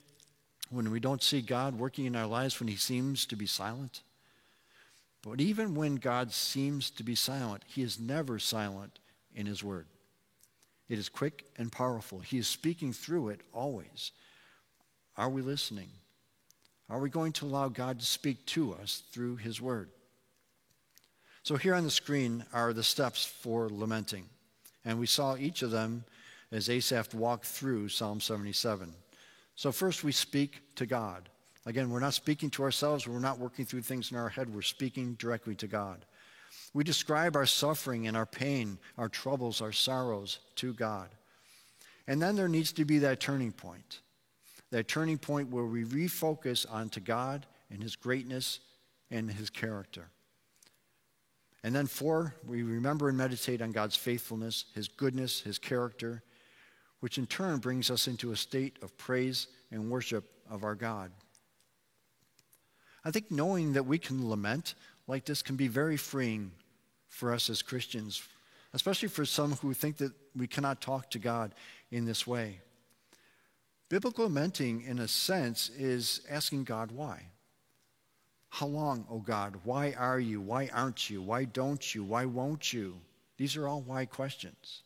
when 0.69 0.91
we 0.91 1.01
don't 1.01 1.23
see 1.23 1.41
God 1.41 1.79
working 1.79 2.05
in 2.05 2.15
our 2.15 2.27
lives, 2.27 2.61
when 2.61 2.69
he 2.69 2.77
seems 2.77 3.25
to 3.25 3.35
be 3.35 3.47
silent. 3.47 4.03
But 5.23 5.41
even 5.41 5.75
when 5.75 5.97
God 5.97 6.33
seems 6.33 6.91
to 6.91 7.03
be 7.03 7.15
silent, 7.15 7.63
he 7.67 7.81
is 7.81 7.99
never 7.99 8.39
silent 8.39 8.99
in 9.35 9.47
his 9.47 9.65
word. 9.65 9.87
It 10.91 10.99
is 10.99 11.09
quick 11.09 11.47
and 11.57 11.73
powerful. 11.73 12.21
He 12.21 12.37
is 12.37 12.47
speaking 12.47 12.93
through 12.93 13.31
it 13.31 13.41
always. 13.55 14.13
Are 15.17 15.31
we 15.31 15.41
listening? 15.41 15.89
Are 16.91 16.99
we 16.99 17.09
going 17.09 17.33
to 17.35 17.47
allow 17.47 17.69
God 17.69 18.01
to 18.01 18.07
speak 18.07 18.45
to 18.47 18.75
us 18.75 19.05
through 19.13 19.37
His 19.37 19.61
Word? 19.61 19.91
So, 21.45 21.57
here 21.57 21.75
on 21.75 21.85
the 21.85 21.91
screen 21.91 22.45
are 22.53 22.73
the 22.73 22.83
steps 22.83 23.25
for 23.25 23.69
lamenting. 23.71 24.29
And 24.85 24.99
we 24.99 25.07
saw 25.07 25.37
each 25.37 25.63
of 25.63 25.71
them 25.71 26.05
as 26.51 26.69
Asaph 26.69 27.15
walked 27.15 27.47
through 27.47 27.89
Psalm 27.89 28.21
77. 28.21 28.93
So, 29.55 29.71
first 29.71 30.03
we 30.03 30.13
speak 30.13 30.63
to 30.75 30.85
God. 30.85 31.29
Again, 31.65 31.91
we're 31.91 32.01
not 32.01 32.15
speaking 32.15 32.51
to 32.51 32.65
ourselves, 32.65 33.07
we're 33.07 33.21
not 33.21 33.39
working 33.39 33.65
through 33.65 33.83
things 33.83 34.11
in 34.11 34.17
our 34.17 34.29
head, 34.29 34.53
we're 34.53 34.63
speaking 34.63 35.15
directly 35.15 35.55
to 35.57 35.67
God. 35.67 36.05
We 36.75 36.83
describe 36.83 37.37
our 37.37 37.47
suffering 37.47 38.09
and 38.09 38.17
our 38.17 38.27
pain, 38.27 38.79
our 38.99 39.09
troubles, 39.09 39.61
our 39.61 39.73
sorrows 39.73 40.41
to 40.57 40.73
God. 40.73 41.09
And 42.09 42.21
then 42.21 42.35
there 42.35 42.49
needs 42.49 42.73
to 42.73 42.85
be 42.85 42.99
that 42.99 43.21
turning 43.21 43.53
point 43.53 44.01
that 44.71 44.89
turning 44.89 45.19
point 45.19 45.51
where 45.51 45.65
we 45.65 45.85
refocus 45.85 46.71
onto 46.71 47.01
God 47.01 47.47
and 47.71 47.83
His 47.83 47.97
greatness 47.97 48.61
and 49.11 49.31
His 49.31 49.51
character. 49.51 50.11
And 51.63 51.75
then, 51.75 51.87
four, 51.87 52.35
we 52.47 52.63
remember 52.63 53.09
and 53.09 53.19
meditate 53.19 53.61
on 53.61 53.73
God's 53.73 53.97
faithfulness, 53.97 54.67
His 54.75 54.89
goodness, 54.89 55.41
His 55.41 55.59
character, 55.59 56.23
which 57.01 57.19
in 57.19 57.27
turn 57.27 57.59
brings 57.59 57.91
us 57.91 58.07
into 58.07 58.33
a 58.33 58.37
state 58.37 58.77
of 58.83 58.97
praise 58.97 59.49
and 59.71 59.91
worship 59.91 60.25
of 60.49 60.65
our 60.65 60.75
God. 60.75 61.11
I 63.05 63.11
think 63.11 63.31
knowing 63.31 63.73
that 63.75 63.87
we 63.87 63.99
can 63.99 64.29
lament 64.29 64.75
like 65.07 65.25
this 65.25 65.43
can 65.43 65.57
be 65.57 65.69
very 65.69 65.97
freeing 65.97 66.53
for 67.09 67.33
us 67.33 67.51
as 67.51 67.63
Christians, 67.63 68.23
especially 68.73 69.09
for 69.09 69.25
some 69.25 69.53
who 69.53 69.75
think 69.75 69.97
that 69.99 70.13
we 70.37 70.47
cannot 70.47 70.81
talk 70.81 71.11
to 71.11 71.19
God 71.19 71.55
in 71.91 72.05
this 72.05 72.27
way. 72.27 72.61
Biblical 73.91 74.27
lamenting, 74.27 74.83
in 74.83 75.01
a 75.01 75.09
sense, 75.09 75.69
is 75.77 76.21
asking 76.31 76.63
God 76.63 76.93
why. 76.93 77.27
How 78.49 78.67
long, 78.67 79.05
oh 79.11 79.19
God? 79.19 79.57
Why 79.65 79.95
are 79.99 80.21
you? 80.21 80.41
Why 80.41 80.71
aren't 80.73 81.11
you? 81.11 81.21
Why 81.21 81.45
don't 81.45 81.93
you? 81.93 82.05
Why 82.05 82.25
won't 82.25 82.73
you? 82.73 83.01
These 83.37 83.57
are 83.57 83.67
all 83.67 83.81
why 83.81 84.07
questions. 84.07 84.83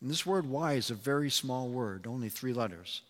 And 0.00 0.08
this 0.08 0.24
word 0.24 0.46
why 0.46 0.74
is 0.74 0.90
a 0.90 0.94
very 0.94 1.28
small 1.28 1.68
word, 1.68 2.06
only 2.06 2.28
three 2.28 2.52
letters. 2.52 3.02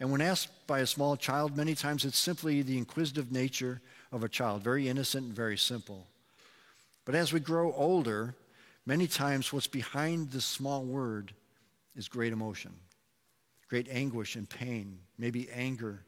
And 0.00 0.10
when 0.10 0.20
asked 0.20 0.66
by 0.66 0.80
a 0.80 0.86
small 0.86 1.16
child, 1.16 1.56
many 1.56 1.76
times 1.76 2.04
it's 2.04 2.18
simply 2.18 2.62
the 2.62 2.78
inquisitive 2.78 3.30
nature 3.30 3.80
of 4.10 4.24
a 4.24 4.28
child, 4.28 4.62
very 4.62 4.88
innocent 4.88 5.26
and 5.26 5.34
very 5.34 5.56
simple. 5.56 6.08
But 7.04 7.14
as 7.14 7.32
we 7.32 7.38
grow 7.38 7.72
older, 7.72 8.34
many 8.84 9.06
times 9.06 9.52
what's 9.52 9.68
behind 9.68 10.32
this 10.32 10.44
small 10.44 10.82
word 10.84 11.34
is 11.94 12.08
great 12.08 12.32
emotion 12.32 12.72
great 13.68 13.88
anguish 13.90 14.36
and 14.36 14.48
pain, 14.48 14.98
maybe 15.18 15.48
anger, 15.50 16.04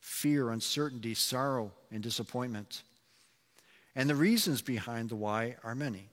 fear, 0.00 0.50
uncertainty, 0.50 1.14
sorrow, 1.14 1.72
and 1.90 2.02
disappointment. 2.02 2.82
And 3.94 4.08
the 4.08 4.14
reasons 4.14 4.62
behind 4.62 5.10
the 5.10 5.16
why 5.16 5.56
are 5.62 5.74
many. 5.74 6.08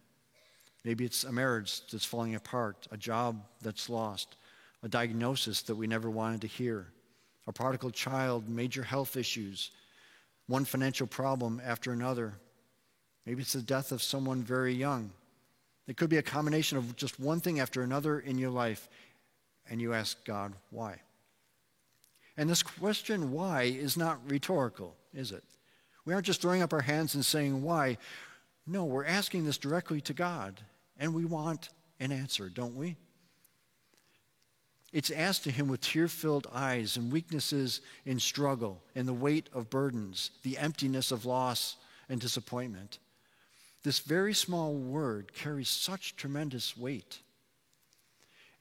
Maybe 0.83 1.05
it's 1.05 1.23
a 1.23 1.31
marriage 1.31 1.81
that's 1.91 2.05
falling 2.05 2.35
apart, 2.35 2.87
a 2.91 2.97
job 2.97 3.41
that's 3.61 3.89
lost, 3.89 4.35
a 4.83 4.87
diagnosis 4.87 5.61
that 5.63 5.75
we 5.75 5.87
never 5.87 6.09
wanted 6.09 6.41
to 6.41 6.47
hear, 6.47 6.87
a 7.47 7.53
prodigal 7.53 7.91
child, 7.91 8.47
major 8.47 8.83
health 8.83 9.17
issues, 9.17 9.71
one 10.47 10.65
financial 10.65 11.07
problem 11.07 11.61
after 11.65 11.91
another. 11.91 12.33
Maybe 13.25 13.41
it's 13.41 13.53
the 13.53 13.61
death 13.61 13.91
of 13.91 14.01
someone 14.01 14.41
very 14.41 14.73
young. 14.73 15.11
It 15.87 15.97
could 15.97 16.09
be 16.09 16.17
a 16.17 16.23
combination 16.23 16.77
of 16.77 16.95
just 16.95 17.19
one 17.19 17.39
thing 17.39 17.59
after 17.59 17.81
another 17.81 18.19
in 18.19 18.37
your 18.37 18.51
life, 18.51 18.89
and 19.69 19.79
you 19.81 19.93
ask 19.93 20.23
God, 20.25 20.53
why? 20.71 20.99
And 22.37 22.49
this 22.49 22.63
question, 22.63 23.31
why, 23.31 23.63
is 23.63 23.97
not 23.97 24.19
rhetorical, 24.29 24.95
is 25.13 25.31
it? 25.31 25.43
We 26.05 26.13
aren't 26.13 26.25
just 26.25 26.41
throwing 26.41 26.61
up 26.61 26.73
our 26.73 26.81
hands 26.81 27.15
and 27.15 27.25
saying, 27.25 27.61
why. 27.61 27.97
No, 28.65 28.85
we're 28.85 29.05
asking 29.05 29.45
this 29.45 29.57
directly 29.57 30.01
to 30.01 30.13
God, 30.13 30.59
and 30.97 31.13
we 31.13 31.25
want 31.25 31.69
an 31.99 32.11
answer, 32.11 32.49
don't 32.49 32.75
we? 32.75 32.95
It's 34.91 35.11
asked 35.11 35.43
to 35.43 35.51
him 35.51 35.67
with 35.67 35.81
tear 35.81 36.07
filled 36.07 36.47
eyes 36.53 36.97
and 36.97 37.11
weaknesses 37.11 37.81
in 38.05 38.19
struggle 38.19 38.81
and 38.95 39.07
the 39.07 39.13
weight 39.13 39.49
of 39.53 39.69
burdens, 39.69 40.31
the 40.43 40.57
emptiness 40.57 41.11
of 41.11 41.25
loss 41.25 41.75
and 42.09 42.19
disappointment. 42.19 42.97
This 43.83 43.99
very 43.99 44.33
small 44.33 44.73
word 44.73 45.33
carries 45.33 45.69
such 45.69 46.15
tremendous 46.15 46.75
weight. 46.75 47.19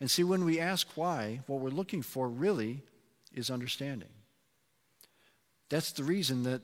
And 0.00 0.10
see, 0.10 0.24
when 0.24 0.44
we 0.44 0.60
ask 0.60 0.86
why, 0.94 1.40
what 1.46 1.60
we're 1.60 1.70
looking 1.70 2.02
for 2.02 2.28
really 2.28 2.82
is 3.34 3.50
understanding. 3.50 4.08
That's 5.68 5.92
the 5.92 6.04
reason 6.04 6.44
that 6.44 6.62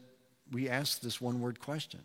we 0.52 0.68
ask 0.68 1.00
this 1.00 1.20
one 1.20 1.40
word 1.40 1.60
question. 1.60 2.00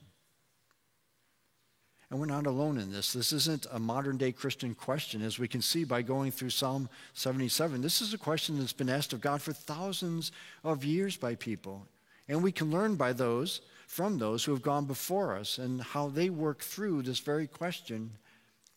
And 2.10 2.20
we're 2.20 2.26
not 2.26 2.48
alone 2.48 2.80
in 2.80 2.92
this. 2.92 3.14
This 3.14 3.32
isn't 3.32 3.68
a 3.72 3.80
modern 3.80 4.18
day 4.18 4.32
Christian 4.32 4.74
question, 4.74 5.22
as 5.22 5.38
we 5.38 5.48
can 5.48 5.62
see 5.62 5.84
by 5.84 6.02
going 6.02 6.32
through 6.32 6.50
Psalm 6.50 6.90
77. 7.14 7.82
This 7.82 8.02
is 8.02 8.14
a 8.14 8.18
question 8.18 8.58
that's 8.58 8.74
been 8.74 8.90
asked 8.90 9.14
of 9.14 9.22
God 9.22 9.42
for 9.42 9.54
thousands 9.54 10.32
of 10.64 10.84
years 10.84 11.18
by 11.18 11.36
people. 11.36 11.86
And 12.28 12.42
we 12.42 12.52
can 12.52 12.72
learn 12.72 12.96
by 12.96 13.14
those, 13.14 13.62
from 13.86 14.18
those 14.18 14.44
who 14.44 14.52
have 14.54 14.64
gone 14.64 14.86
before 14.86 15.36
us, 15.36 15.60
and 15.60 15.82
how 15.82 16.10
they 16.10 16.32
work 16.32 16.62
through 16.62 17.04
this 17.04 17.20
very 17.20 17.46
question 17.46 18.12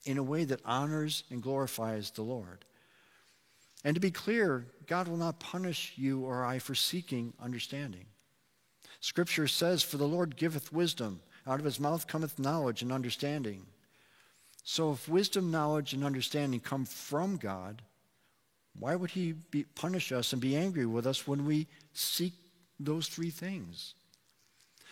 in 0.05 0.19
a 0.19 0.23
way 0.23 0.45
that 0.45 0.61
honors 0.65 1.25
and 1.31 1.43
glorifies 1.43 2.11
the 2.11 2.23
Lord. 2.23 2.65
And 3.85 3.95
to 3.95 4.01
be 4.01 4.11
clear, 4.11 4.67
God 4.87 5.09
will 5.09 5.17
not 5.17 5.41
punish 5.41 5.93
you 5.97 6.25
or 6.25 6.45
I 6.45 6.59
for 6.59 6.75
seeking 6.75 7.33
understanding. 7.43 8.07
Scripture 9.01 9.49
says, 9.49 9.83
For 9.83 9.97
the 9.97 10.07
Lord 10.07 10.37
giveth 10.37 10.73
wisdom, 10.73 11.21
out 11.47 11.59
of 11.59 11.65
his 11.65 11.81
mouth 11.81 12.07
cometh 12.07 12.38
knowledge 12.38 12.83
and 12.83 12.93
understanding. 12.93 13.67
So 14.62 14.93
if 14.93 15.09
wisdom, 15.09 15.51
knowledge, 15.51 15.93
and 15.93 16.05
understanding 16.05 16.61
come 16.61 16.85
from 16.85 17.37
God, 17.37 17.83
why 18.79 18.95
would 18.95 19.11
he 19.11 19.33
be, 19.33 19.65
punish 19.65 20.12
us 20.12 20.33
and 20.33 20.41
be 20.41 20.57
angry 20.57 20.87
with 20.87 21.07
us 21.07 21.27
when 21.27 21.45
we 21.45 21.67
seek 21.93 22.33
those 22.79 23.09
three 23.09 23.31
things? 23.31 23.95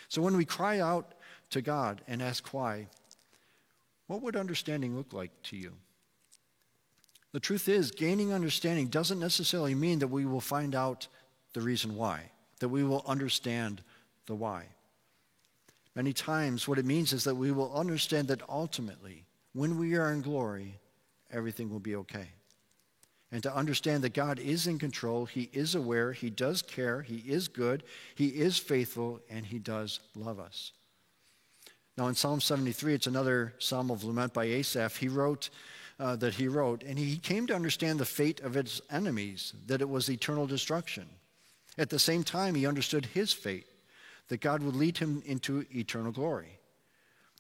So 0.09 0.21
when 0.23 0.37
we 0.37 0.45
cry 0.45 0.81
out 0.81 1.15
to 1.51 1.63
God 1.63 2.03
and 2.09 2.21
ask 2.21 2.53
why, 2.53 2.89
what 4.11 4.23
would 4.23 4.35
understanding 4.35 4.97
look 4.97 5.13
like 5.13 5.31
to 5.45 5.57
you? 5.57 5.73
The 7.31 7.39
truth 7.39 7.69
is, 7.69 7.93
gaining 7.93 8.33
understanding 8.33 8.89
doesn't 8.89 9.21
necessarily 9.21 9.73
mean 9.77 10.01
that 10.01 10.09
we 10.09 10.27
will 10.27 10.41
find 10.41 10.75
out 10.75 11.07
the 11.53 11.61
reason 11.61 11.95
why, 11.95 12.33
that 12.59 12.71
we 12.71 12.83
will 12.83 13.05
understand 13.07 13.83
the 14.27 14.35
why. 14.35 14.65
Many 15.95 16.13
times, 16.13 16.67
what 16.67 16.81
it 16.81 16.85
means 16.85 17.13
is 17.13 17.23
that 17.23 17.37
we 17.37 17.53
will 17.53 17.73
understand 17.73 18.27
that 18.29 18.43
ultimately, 18.49 19.27
when 19.53 19.79
we 19.79 19.95
are 19.95 20.13
in 20.13 20.23
glory, 20.23 20.81
everything 21.31 21.71
will 21.71 21.79
be 21.79 21.95
okay. 21.95 22.31
And 23.31 23.45
to 23.45 23.55
understand 23.55 24.03
that 24.03 24.13
God 24.13 24.41
is 24.41 24.67
in 24.67 24.81
control, 24.81 25.25
He 25.25 25.51
is 25.53 25.77
aware, 25.77 26.11
He 26.11 26.31
does 26.31 26.63
care, 26.63 27.03
He 27.03 27.19
is 27.19 27.47
good, 27.47 27.85
He 28.17 28.27
is 28.27 28.59
faithful, 28.59 29.21
and 29.31 29.47
He 29.47 29.61
does 29.61 30.01
love 30.17 30.41
us. 30.41 30.73
Now, 32.01 32.09
in 32.09 32.15
Psalm 32.15 32.41
73, 32.41 32.95
it's 32.95 33.07
another 33.07 33.53
psalm 33.59 33.91
of 33.91 34.05
lament 34.05 34.33
by 34.33 34.47
Asaph. 34.47 34.97
He 34.97 35.09
wrote 35.09 35.51
uh, 35.99 36.17
that 36.17 36.33
he 36.33 36.49
wrote, 36.49 36.83
and 36.83 36.99
he 36.99 37.19
came 37.19 37.47
to 37.47 37.55
understand 37.55 38.01
the 38.01 38.07
fate 38.07 38.41
of 38.41 38.57
its 38.57 38.81
enemies, 38.91 39.53
that 39.67 39.83
it 39.83 39.89
was 39.91 40.09
eternal 40.09 40.47
destruction. 40.47 41.07
At 41.77 41.91
the 41.91 41.99
same 41.99 42.25
time, 42.25 42.55
he 42.55 42.65
understood 42.67 43.05
his 43.05 43.35
fate, 43.35 43.67
that 44.29 44.41
God 44.41 44.63
would 44.63 44.77
lead 44.77 44.97
him 44.97 45.23
into 45.27 45.67
eternal 45.75 46.11
glory. 46.11 46.59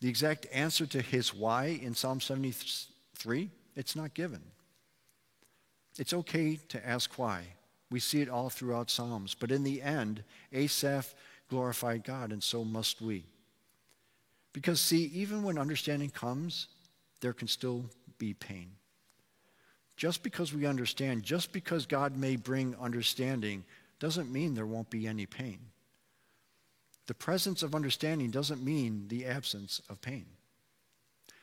The 0.03 0.11
exact 0.11 0.47
answer 0.53 0.85
to 0.89 1.01
his 1.01 1.35
why 1.35 1.81
in 1.81 1.95
Psalm 1.95 2.21
73, 2.21 3.49
it's 3.77 3.97
not 3.97 4.13
given. 4.13 4.43
It's 5.99 6.13
okay 6.13 6.57
to 6.69 6.87
ask 6.87 7.19
why. 7.19 7.45
We 7.91 7.99
see 7.99 8.21
it 8.21 8.29
all 8.29 8.51
throughout 8.51 8.91
Psalms. 8.91 9.35
But 9.35 9.53
in 9.53 9.65
the 9.65 9.81
end, 9.81 10.23
Asaph 10.53 11.15
glorified 11.49 12.05
God, 12.05 12.31
and 12.31 12.43
so 12.43 12.63
must 12.63 13.01
we. 13.01 13.25
Because, 14.53 14.81
see, 14.81 15.05
even 15.15 15.43
when 15.43 15.59
understanding 15.59 16.11
comes, 16.11 16.67
there 17.21 17.33
can 17.33 17.49
still 17.49 17.85
be 18.19 18.35
pain. 18.35 18.73
Just 19.97 20.23
because 20.23 20.53
we 20.53 20.67
understand, 20.67 21.23
just 21.23 21.53
because 21.53 21.87
God 21.87 22.17
may 22.17 22.37
bring 22.37 22.75
understanding, 22.81 23.65
doesn't 23.99 24.33
mean 24.33 24.55
there 24.55 24.67
won't 24.67 24.91
be 24.91 25.07
any 25.07 25.27
pain. 25.27 25.59
The 27.07 27.15
presence 27.15 27.63
of 27.63 27.75
understanding 27.75 28.31
doesn't 28.31 28.65
mean 28.65 29.07
the 29.09 29.27
absence 29.27 29.83
of 29.91 30.01
pain. 30.01 30.27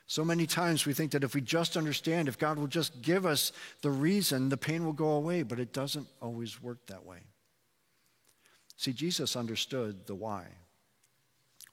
So 0.08 0.24
many 0.24 0.48
times 0.48 0.86
we 0.86 0.94
think 0.94 1.12
that 1.12 1.24
if 1.24 1.36
we 1.36 1.42
just 1.42 1.76
understand, 1.76 2.28
if 2.28 2.38
God 2.38 2.58
will 2.58 2.68
just 2.68 3.02
give 3.02 3.26
us 3.26 3.52
the 3.82 3.92
reason, 3.92 4.48
the 4.50 4.58
pain 4.58 4.86
will 4.86 4.94
go 4.94 5.12
away, 5.12 5.44
but 5.44 5.60
it 5.60 5.74
doesn't 5.74 6.08
always 6.22 6.64
work 6.64 6.86
that 6.88 7.06
way. 7.06 7.20
See, 8.78 8.94
Jesus 8.94 9.36
understood 9.36 10.08
the 10.08 10.16
why 10.16 10.46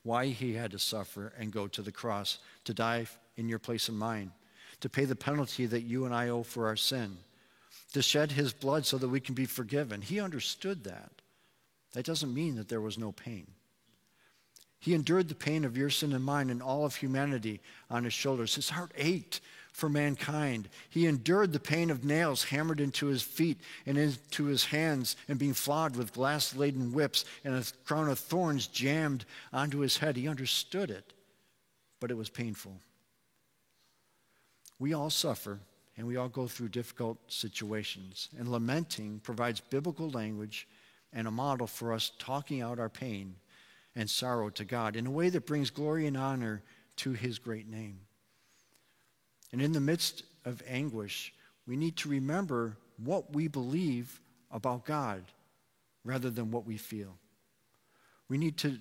why 0.05 0.27
he 0.27 0.53
had 0.53 0.69
to 0.69 0.77
suffer 0.77 1.33
and 1.37 1.51
go 1.51 1.67
to 1.67 1.81
the 1.81 1.91
cross, 1.91 2.37
to 2.63 2.75
die 2.75 3.07
in 3.35 3.49
your 3.49 3.57
place 3.57 3.89
and 3.89 3.97
mine, 3.97 4.31
to 4.79 4.87
pay 4.87 5.03
the 5.03 5.15
penalty 5.15 5.65
that 5.65 5.81
you 5.81 6.05
and 6.05 6.13
I 6.13 6.29
owe 6.29 6.43
for 6.43 6.67
our 6.67 6.75
sin, 6.75 7.17
to 7.93 8.03
shed 8.03 8.31
his 8.31 8.53
blood 8.53 8.85
so 8.85 8.99
that 8.99 9.09
we 9.09 9.19
can 9.19 9.33
be 9.33 9.45
forgiven. 9.45 10.01
He 10.01 10.19
understood 10.19 10.83
that. 10.83 11.11
that 11.93 12.05
doesn't 12.05 12.33
mean 12.33 12.55
that 12.55 12.69
there 12.69 12.81
was 12.81 12.99
no 12.99 13.11
pain. 13.11 13.47
He 14.79 14.93
endured 14.93 15.27
the 15.27 15.33
pain 15.33 15.65
of 15.65 15.75
your 15.75 15.89
sin 15.89 16.13
and 16.13 16.23
mine 16.23 16.51
and 16.51 16.61
all 16.61 16.85
of 16.85 16.95
humanity 16.95 17.59
on 17.89 18.03
his 18.03 18.13
shoulders. 18.13 18.53
His 18.53 18.69
heart 18.69 18.91
ached 18.95 19.41
for 19.75 19.89
mankind. 19.89 20.69
He 20.89 21.05
endured 21.05 21.51
the 21.51 21.59
pain 21.59 21.89
of 21.89 22.05
nails 22.05 22.45
hammered 22.45 22.79
into 22.79 23.07
his 23.07 23.21
feet 23.21 23.59
and 23.85 23.97
into 23.97 24.45
his 24.45 24.63
hands 24.63 25.17
and 25.27 25.37
being 25.37 25.53
flogged 25.53 25.97
with 25.97 26.13
glass 26.13 26.55
laden 26.55 26.93
whips 26.93 27.25
and 27.43 27.53
a 27.53 27.65
crown 27.83 28.07
of 28.07 28.17
thorns 28.17 28.67
jammed 28.67 29.25
onto 29.51 29.79
his 29.79 29.97
head. 29.97 30.15
He 30.15 30.29
understood 30.29 30.89
it, 30.89 31.11
but 31.99 32.09
it 32.09 32.15
was 32.15 32.29
painful. 32.29 32.79
We 34.79 34.93
all 34.93 35.09
suffer 35.09 35.59
and 35.97 36.07
we 36.07 36.15
all 36.15 36.29
go 36.29 36.47
through 36.47 36.69
difficult 36.69 37.17
situations, 37.27 38.29
and 38.37 38.49
lamenting 38.49 39.19
provides 39.23 39.59
biblical 39.59 40.09
language 40.09 40.69
and 41.11 41.27
a 41.27 41.31
model 41.31 41.67
for 41.67 41.91
us 41.91 42.13
talking 42.17 42.61
out 42.61 42.79
our 42.79 42.87
pain 42.87 43.35
and 43.93 44.09
sorrow 44.09 44.49
to 44.51 44.63
God 44.63 44.95
in 44.95 45.05
a 45.05 45.11
way 45.11 45.27
that 45.27 45.45
brings 45.45 45.69
glory 45.69 46.07
and 46.07 46.15
honor 46.15 46.63
to 46.97 47.11
his 47.11 47.39
great 47.39 47.67
name. 47.67 47.99
And 49.55 49.61
in 49.61 49.71
the 49.71 49.79
midst 49.79 50.23
of 50.43 50.61
anguish, 50.67 51.33
we 51.65 51.77
need 51.77 51.95
to 51.95 52.09
remember 52.09 52.75
what 52.97 53.33
we 53.33 53.47
believe 53.47 54.19
about 54.51 54.83
God 54.83 55.23
rather 56.03 56.29
than 56.29 56.51
what 56.51 56.65
we 56.65 56.75
feel. 56.75 57.15
We 58.27 58.37
need 58.37 58.57
to 58.57 58.77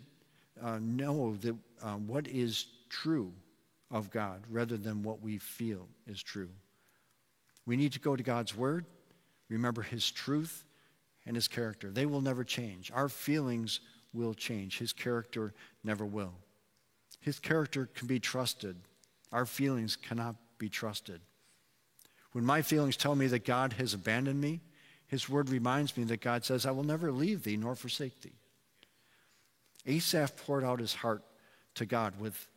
uh, 0.61 0.81
know 0.83 1.37
that 1.37 1.55
uh, 1.81 1.93
what 1.93 2.27
is 2.27 2.67
true 2.89 3.33
of 3.93 4.11
God 4.11 4.43
rather 4.51 4.77
than 4.77 5.05
what 5.05 5.23
we 5.23 5.39
feel 5.39 5.87
is 6.09 6.21
true. 6.21 6.51
We 7.67 7.77
need 7.77 7.93
to 7.93 8.01
go 8.01 8.17
to 8.17 8.25
God's 8.25 8.57
Word, 8.57 8.85
remember 9.49 9.83
His 9.83 10.11
truth 10.11 10.65
and 11.25 11.37
His 11.37 11.47
character. 11.47 11.93
They 11.93 12.07
will 12.07 12.21
never 12.21 12.43
change. 12.43 12.91
Our 12.93 13.09
feelings 13.09 13.79
will 14.13 14.35
change, 14.35 14.81
His 14.81 14.93
character 14.93 15.55
never 15.85 16.05
will. 16.05 16.35
His 17.21 17.39
character 17.39 17.89
can 17.95 18.09
be 18.09 18.19
trusted, 18.19 18.75
our 19.31 19.47
feelings 19.47 19.95
cannot 19.95 20.35
be 20.59 20.69
trusted. 20.69 21.21
When 22.33 22.45
my 22.45 22.63
feelings 22.63 22.97
tell 22.97 23.15
me 23.15 23.27
that 23.29 23.45
God 23.45 23.75
has 23.75 23.95
abandoned 23.95 24.41
me, 24.41 24.61
his 25.07 25.29
word 25.29 25.51
reminds 25.51 25.97
me 25.97 26.05
that 26.05 26.21
God 26.21 26.45
says, 26.45 26.67
I 26.67 26.73
will 26.73 26.85
never 26.85 27.13
leave 27.13 27.45
thee 27.45 27.57
nor 27.57 27.75
forsake 27.75 28.21
thee. 28.23 28.33
Asaph 29.87 30.37
poured 30.37 30.65
out 30.65 30.81
his 30.81 30.95
heart 30.95 31.23
to 31.75 31.87
God 31.87 32.19
with 32.19 32.49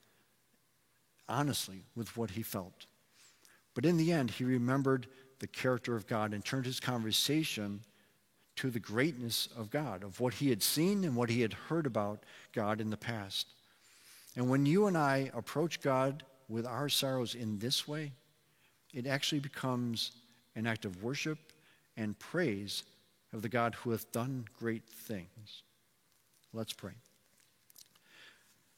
honestly 1.29 1.83
with 1.95 2.15
what 2.15 2.31
he 2.31 2.41
felt. 2.41 2.85
But 3.75 3.85
in 3.85 3.97
the 3.97 4.11
end, 4.11 4.31
he 4.31 4.43
remembered 4.43 5.07
the 5.39 5.47
character 5.47 5.95
of 5.95 6.07
God 6.07 6.33
and 6.33 6.43
turned 6.43 6.65
his 6.65 6.79
conversation 6.79 7.81
to 8.55 8.71
the 8.71 8.79
greatness 8.79 9.49
of 9.55 9.69
God, 9.69 10.03
of 10.03 10.19
what 10.19 10.35
he 10.35 10.49
had 10.49 10.63
seen 10.63 11.03
and 11.03 11.15
what 11.15 11.29
he 11.29 11.41
had 11.41 11.53
heard 11.53 11.85
about 11.85 12.23
God 12.53 12.81
in 12.81 12.89
the 12.89 12.97
past. 12.97 13.47
And 14.35 14.49
when 14.49 14.65
you 14.65 14.87
and 14.87 14.97
I 14.97 15.29
approach 15.35 15.81
God 15.81 16.23
with 16.49 16.65
our 16.65 16.89
sorrows 16.89 17.35
in 17.35 17.59
this 17.59 17.87
way, 17.87 18.11
it 18.93 19.05
actually 19.05 19.39
becomes 19.39 20.11
an 20.55 20.65
act 20.65 20.85
of 20.85 21.03
worship 21.03 21.37
and 21.97 22.17
praise 22.19 22.83
of 23.33 23.41
the 23.41 23.49
God 23.49 23.75
who 23.75 23.91
hath 23.91 24.11
done 24.11 24.45
great 24.57 24.87
things. 24.87 25.63
Let's 26.53 26.73
pray. 26.73 26.93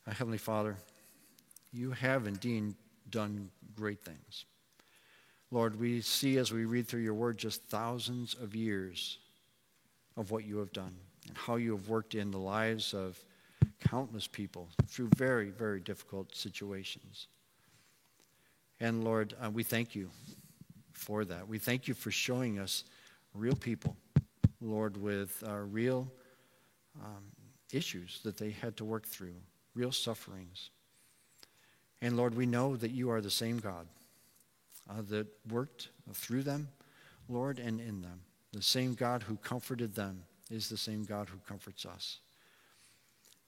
Our 0.08 0.13
Heavenly 0.13 0.38
Father, 0.39 0.75
you 1.71 1.91
have 1.91 2.25
indeed 2.25 2.73
done 3.12 3.49
great 3.75 4.01
things. 4.01 4.45
Lord, 5.51 5.79
we 5.79 6.01
see 6.01 6.38
as 6.38 6.51
we 6.51 6.65
read 6.65 6.88
through 6.88 7.01
your 7.01 7.13
word 7.13 7.38
just 7.38 7.63
thousands 7.63 8.36
of 8.41 8.55
years 8.55 9.17
of 10.17 10.32
what 10.32 10.45
you 10.45 10.58
have 10.58 10.71
done 10.73 10.95
and 11.27 11.38
how 11.38 11.55
you 11.55 11.71
have 11.75 11.89
worked 11.89 12.15
in 12.15 12.32
the 12.32 12.38
lives 12.38 12.93
of 12.93 13.23
countless 13.79 14.27
people 14.27 14.67
through 14.88 15.10
very, 15.15 15.49
very 15.49 15.79
difficult 15.79 16.36
situations. 16.36 17.27
And 18.80 19.04
Lord, 19.04 19.36
uh, 19.44 19.50
we 19.50 19.63
thank 19.63 19.96
you 19.96 20.10
for 20.94 21.26
that. 21.26 21.48
We 21.48 21.60
thank 21.60 21.88
you 21.88 21.94
for 21.94 22.12
showing 22.12 22.60
us 22.60 22.84
real 23.34 23.56
people, 23.56 23.96
Lord, 24.62 24.98
with 24.98 25.44
uh, 25.48 25.58
real 25.58 26.12
um, 27.04 27.24
issues 27.72 28.20
that 28.24 28.38
they 28.38 28.52
had 28.52 28.78
to 28.78 28.86
work 28.86 29.06
through, 29.06 29.36
real 29.76 29.92
sufferings. 29.92 30.70
And 32.02 32.15
Lord, 32.15 32.36
we 32.36 32.46
know 32.46 32.76
that 32.78 32.92
you 32.92 33.12
are 33.12 33.22
the 33.22 33.30
same 33.30 33.58
God 33.60 33.88
uh, 34.89 35.02
that 35.10 35.28
worked 35.50 35.89
through 36.13 36.44
them, 36.44 36.70
Lord, 37.28 37.60
and 37.60 37.80
in 37.80 38.02
them. 38.02 38.22
The 38.54 38.62
same 38.62 38.94
God 38.94 39.24
who 39.24 39.36
comforted 39.38 39.94
them 39.94 40.24
is 40.50 40.70
the 40.70 40.78
same 40.78 41.04
God 41.04 41.30
who 41.30 41.38
comforts 41.48 41.86
us. 41.86 42.20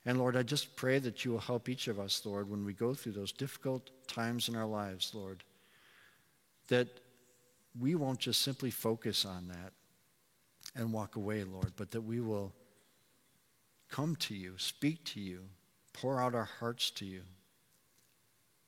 And 0.05 0.17
Lord, 0.17 0.35
I 0.35 0.43
just 0.43 0.75
pray 0.75 0.99
that 0.99 1.23
you 1.23 1.31
will 1.31 1.39
help 1.39 1.69
each 1.69 1.87
of 1.87 1.99
us, 1.99 2.25
Lord, 2.25 2.49
when 2.49 2.65
we 2.65 2.73
go 2.73 2.93
through 2.93 3.11
those 3.11 3.31
difficult 3.31 3.91
times 4.07 4.49
in 4.49 4.55
our 4.55 4.65
lives, 4.65 5.13
Lord, 5.13 5.43
that 6.69 6.87
we 7.79 7.95
won't 7.95 8.19
just 8.19 8.41
simply 8.41 8.71
focus 8.71 9.25
on 9.25 9.47
that 9.49 9.73
and 10.75 10.91
walk 10.91 11.15
away, 11.15 11.43
Lord, 11.43 11.73
but 11.75 11.91
that 11.91 12.01
we 12.01 12.19
will 12.19 12.53
come 13.89 14.15
to 14.17 14.33
you, 14.33 14.55
speak 14.57 15.03
to 15.05 15.19
you, 15.19 15.41
pour 15.93 16.19
out 16.19 16.33
our 16.33 16.49
hearts 16.59 16.89
to 16.91 17.05
you, 17.05 17.21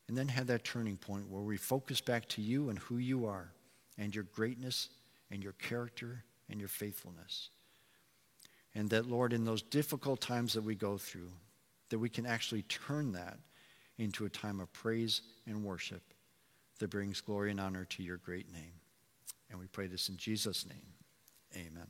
and 0.06 0.16
then 0.16 0.28
have 0.28 0.46
that 0.48 0.64
turning 0.64 0.96
point 0.96 1.28
where 1.28 1.42
we 1.42 1.56
focus 1.56 2.00
back 2.00 2.28
to 2.28 2.42
you 2.42 2.68
and 2.68 2.78
who 2.78 2.98
you 2.98 3.26
are 3.26 3.52
and 3.98 4.14
your 4.14 4.24
greatness 4.24 4.90
and 5.30 5.42
your 5.42 5.52
character 5.54 6.24
and 6.50 6.60
your 6.60 6.68
faithfulness. 6.68 7.48
And 8.74 8.90
that, 8.90 9.06
Lord, 9.06 9.32
in 9.32 9.44
those 9.44 9.62
difficult 9.62 10.20
times 10.20 10.52
that 10.54 10.62
we 10.62 10.74
go 10.74 10.98
through, 10.98 11.30
that 11.90 11.98
we 11.98 12.08
can 12.08 12.26
actually 12.26 12.62
turn 12.62 13.12
that 13.12 13.38
into 13.98 14.24
a 14.24 14.28
time 14.28 14.60
of 14.60 14.72
praise 14.72 15.22
and 15.46 15.62
worship 15.64 16.02
that 16.80 16.90
brings 16.90 17.20
glory 17.20 17.50
and 17.50 17.60
honor 17.60 17.84
to 17.84 18.02
your 18.02 18.16
great 18.16 18.52
name. 18.52 18.72
And 19.50 19.60
we 19.60 19.66
pray 19.66 19.86
this 19.86 20.08
in 20.08 20.16
Jesus' 20.16 20.66
name. 20.66 21.66
Amen. 21.66 21.86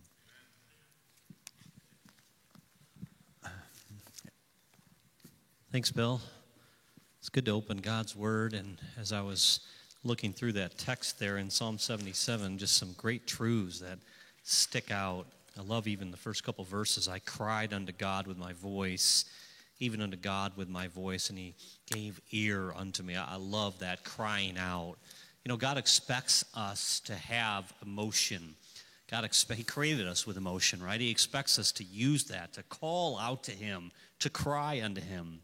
Thanks, 5.73 5.91
Bill. 5.91 6.21
It's 7.19 7.29
good 7.29 7.47
to 7.47 7.51
open 7.51 7.79
God's 7.79 8.15
Word. 8.15 8.55
And 8.55 8.79
as 8.97 9.13
I 9.13 9.23
was 9.23 9.59
looking 10.05 10.33
through 10.33 10.53
that 10.53 10.79
text 10.79 11.19
there 11.19 11.39
in 11.39 11.51
Psalm 11.51 11.79
77, 11.79 12.59
just 12.59 12.77
some 12.77 12.93
great 12.97 13.27
truths 13.27 13.81
that 13.81 13.99
stick 14.45 14.93
out 14.93 15.27
I 15.59 15.63
love 15.63 15.87
even 15.87 16.11
the 16.11 16.17
first 16.17 16.43
couple 16.43 16.65
verses. 16.65 17.07
I 17.09 17.21
cried 17.21 17.73
unto 17.73 17.93
God 17.93 18.27
with 18.27 18.37
my 18.37 18.53
voice, 18.55 19.25
even 19.79 20.01
unto 20.01 20.17
God 20.17 20.53
with 20.57 20.69
my 20.69 20.89
voice, 20.89 21.31
and 21.31 21.39
He 21.39 21.55
gave 21.93 22.21
ear 22.33 22.73
unto 22.73 23.03
me. 23.03 23.15
I 23.15 23.37
love 23.37 23.79
that 23.79 24.05
crying 24.05 24.59
out. 24.59 24.97
You 25.45 25.51
know, 25.51 25.57
God 25.57 25.79
expects 25.79 26.45
us 26.55 27.01
to 27.01 27.15
have 27.15 27.73
emotion. 27.85 28.57
God 29.09 29.29
He 29.55 29.63
created 29.63 30.09
us 30.09 30.27
with 30.27 30.37
emotion, 30.37 30.83
right? 30.83 31.01
He 31.01 31.11
expects 31.11 31.59
us 31.59 31.71
to 31.73 31.85
use 31.85 32.25
that, 32.25 32.55
to 32.55 32.63
call 32.65 33.19
out 33.19 33.45
to 33.45 33.53
Him, 33.53 33.93
to 34.21 34.31
cry 34.31 34.83
unto 34.83 35.01
Him. 35.01 35.41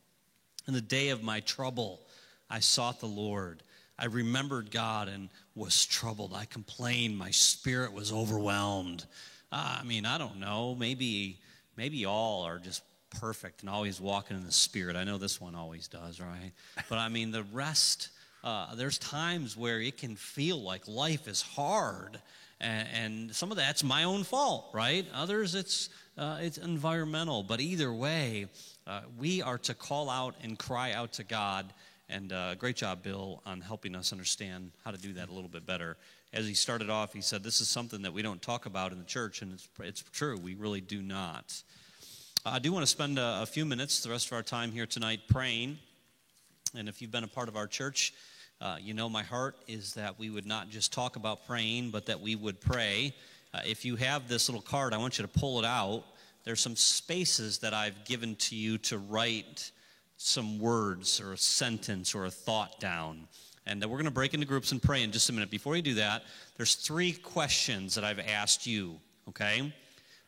In 0.66 0.75
the 0.75 0.81
day 0.81 1.11
of 1.11 1.23
my 1.23 1.40
trouble, 1.40 2.01
I 2.49 2.61
sought 2.61 2.99
the 2.99 3.07
Lord. 3.07 3.62
I 3.99 4.07
remembered 4.07 4.70
God 4.70 5.09
and 5.09 5.29
was 5.55 5.85
troubled. 5.85 6.33
I 6.35 6.46
complained. 6.46 7.16
My 7.16 7.31
spirit 7.31 7.92
was 7.92 8.12
overwhelmed. 8.12 9.05
Uh, 9.52 9.78
I 9.80 9.84
mean, 9.84 10.06
I 10.06 10.18
don't 10.18 10.38
know. 10.38 10.74
Maybe, 10.74 11.38
maybe 11.76 12.06
all 12.06 12.42
are 12.42 12.58
just 12.58 12.82
perfect 13.18 13.62
and 13.62 13.70
always 13.70 14.00
walking 14.00 14.36
in 14.36 14.44
the 14.44 14.52
Spirit. 14.52 14.96
I 14.96 15.04
know 15.04 15.18
this 15.18 15.40
one 15.40 15.54
always 15.54 15.88
does, 15.88 16.20
right? 16.20 16.52
But 16.88 16.98
I 16.98 17.08
mean, 17.08 17.32
the 17.32 17.42
rest, 17.52 18.10
uh, 18.44 18.74
there's 18.74 18.98
times 18.98 19.56
where 19.56 19.80
it 19.80 19.96
can 19.96 20.14
feel 20.14 20.60
like 20.60 20.86
life 20.86 21.26
is 21.26 21.42
hard. 21.42 22.20
And, 22.60 22.88
and 22.94 23.34
some 23.34 23.50
of 23.50 23.56
that's 23.56 23.82
my 23.82 24.04
own 24.04 24.22
fault, 24.22 24.70
right? 24.72 25.06
Others, 25.12 25.54
it's, 25.56 25.88
uh, 26.16 26.38
it's 26.40 26.58
environmental. 26.58 27.42
But 27.42 27.60
either 27.60 27.92
way, 27.92 28.46
uh, 28.86 29.00
we 29.18 29.42
are 29.42 29.58
to 29.58 29.74
call 29.74 30.08
out 30.08 30.36
and 30.44 30.58
cry 30.58 30.92
out 30.92 31.14
to 31.14 31.24
God. 31.24 31.72
And 32.08 32.32
uh, 32.32 32.54
great 32.56 32.76
job, 32.76 33.02
Bill, 33.02 33.42
on 33.46 33.60
helping 33.60 33.96
us 33.96 34.12
understand 34.12 34.72
how 34.84 34.90
to 34.90 34.98
do 34.98 35.12
that 35.14 35.28
a 35.28 35.32
little 35.32 35.48
bit 35.48 35.66
better 35.66 35.96
as 36.33 36.47
he 36.47 36.55
started 36.55 36.90
off, 36.90 37.12
he 37.12 37.21
said, 37.21 37.43
This 37.43 37.61
is 37.61 37.69
something 37.69 38.03
that 38.03 38.12
we 38.12 38.23
don't 38.23 38.40
talk 38.40 38.66
about 38.66 38.93
in 38.93 38.99
the 38.99 39.05
church, 39.05 39.43
and 39.43 39.53
it's, 39.53 39.69
it's 39.81 40.03
true. 40.12 40.37
We 40.37 40.55
really 40.55 40.81
do 40.81 41.03
not. 41.03 41.62
I 42.47 42.59
do 42.59 42.73
want 42.73 42.85
to 42.85 42.87
spend 42.87 43.19
a, 43.19 43.43
a, 43.43 43.47
few 43.47 43.64
minutes, 43.66 44.03
the 44.03 44.11
rest 44.11 44.29
of 44.29 44.33
our 44.33 44.43
time 44.43 44.73
here 44.73 44.87
tonight, 44.87 45.21
praying. 45.29 45.79
And 46.75 46.88
if 46.88 47.03
you've 47.03 47.11
been 47.11 47.25
a 47.25 47.29
part 47.29 47.49
of 47.49 47.57
our 47.57 47.66
church, 47.66 48.14
uh, 48.61 48.77
you 48.81 48.95
know 48.95 49.09
my 49.09 49.23
heart 49.23 49.57
is 49.66 49.95
that 49.95 50.19
we 50.19 50.31
would 50.31 50.47
not 50.47 50.71
just 50.71 50.93
talk 50.93 51.16
about 51.16 51.47
praying, 51.47 51.90
but 51.90 52.07
that 52.07 52.21
we 52.21 52.37
would 52.37 52.61
pray. 52.61 53.14
Uh, 53.53 53.61
if 53.66 53.85
you 53.85 53.97
have 53.97 54.29
this 54.29 54.49
little 54.49 54.62
card, 54.62 54.95
I 54.95 54.99
want 54.99 55.19
you 55.19 55.23
to 55.27 55.29
pull 55.29 55.59
it 55.59 55.64
out. 55.64 56.05
There's 56.45 56.61
some 56.61 56.77
spaces 56.77 57.59
that 57.59 57.75
I've 57.75 58.05
given 58.05 58.37
to 58.37 58.57
you 58.57 58.79
to 58.79 58.99
write 58.99 59.71
some 60.16 60.59
words 60.59 61.21
or 61.21 61.33
a 61.33 61.38
sentence 61.38 62.14
or 62.14 62.27
a 62.27 62.31
thought 62.31 62.79
down. 62.79 63.27
And 63.66 63.81
then 63.81 63.90
we're 63.90 63.96
going 63.96 64.07
to 64.07 64.11
break 64.11 64.35
into 64.35 64.46
groups 64.46 64.73
and 64.73 64.83
pray 64.83 65.03
in 65.03 65.12
just 65.12 65.29
a 65.29 65.33
minute. 65.33 65.51
Before 65.51 65.77
you 65.77 65.83
do 65.83 65.94
that, 65.94 66.23
there's 66.57 66.75
three 66.75 67.12
questions 67.12 67.94
that 67.94 68.05
I've 68.05 68.18
asked 68.18 68.66
you, 68.66 68.99
okay? 69.29 69.73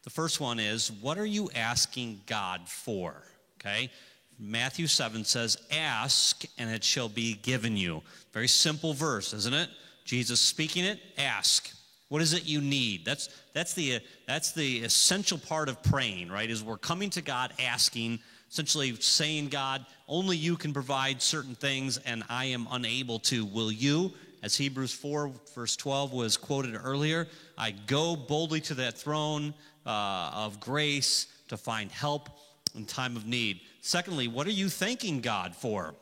The 0.03 0.11
first 0.11 0.41
one 0.41 0.59
is, 0.59 0.91
what 1.01 1.19
are 1.19 1.27
you 1.27 1.51
asking 1.55 2.23
God 2.27 2.69
for? 2.69 3.23
Okay? 3.61 3.91
Matthew 4.39 4.87
7 4.87 5.25
says, 5.25 5.57
Ask 5.71 6.45
and 6.59 6.71
it 6.71 6.83
shall 6.83 7.09
be 7.09 7.35
given 7.35 7.77
you. 7.77 8.03
Very 8.33 8.49
simple 8.49 8.93
verse, 8.93 9.33
isn't 9.33 9.55
it? 9.55 9.71
Jesus 10.05 10.41
speaking 10.41 10.85
it, 10.85 11.01
ask. 11.17 11.71
What 12.09 12.21
is 12.21 12.35
it 12.35 12.45
you 12.45 12.61
need? 12.61 13.05
That's, 13.05 13.29
that's, 13.55 13.73
the, 13.73 14.01
that's 14.27 14.53
the 14.53 14.81
essential 14.81 15.39
part 15.39 15.69
of 15.69 15.83
praying, 15.83 16.31
right? 16.31 16.51
Is 16.51 16.63
we're 16.63 16.77
coming 16.77 17.09
to 17.11 17.23
God 17.23 17.53
asking, 17.59 18.19
essentially 18.51 18.95
saying, 18.97 19.49
God, 19.49 19.87
only 20.13 20.37
you 20.37 20.59
can 20.59 20.75
provide 20.75 21.23
certain 21.23 21.55
things 21.55 21.97
and 21.97 22.23
I 22.29 22.45
am 22.45 22.69
unable 22.71 23.19
to. 23.21 23.47
Will 23.47 23.73
you? 23.73 24.13
As 24.43 24.55
Hebrews 24.55 24.93
4, 24.93 25.33
verse 25.55 25.75
12 25.75 26.13
was 26.13 26.37
quoted 26.37 26.79
earlier, 26.85 27.29
I 27.57 27.71
go 27.71 28.15
boldly 28.15 28.61
to 28.63 28.75
that 28.75 28.99
throne 28.99 29.55
uh, 29.87 30.31
of 30.35 30.61
grace 30.61 31.29
to 31.49 31.57
find 31.57 31.91
help 31.91 32.29
in 32.75 32.85
time 32.85 33.17
of 33.17 33.25
need. 33.25 33.61
Secondly, 33.81 34.29
what 34.29 34.47
are 34.47 34.51
you 34.51 34.69
thanking 34.69 35.23
God 35.23 35.57
for? 35.57 35.95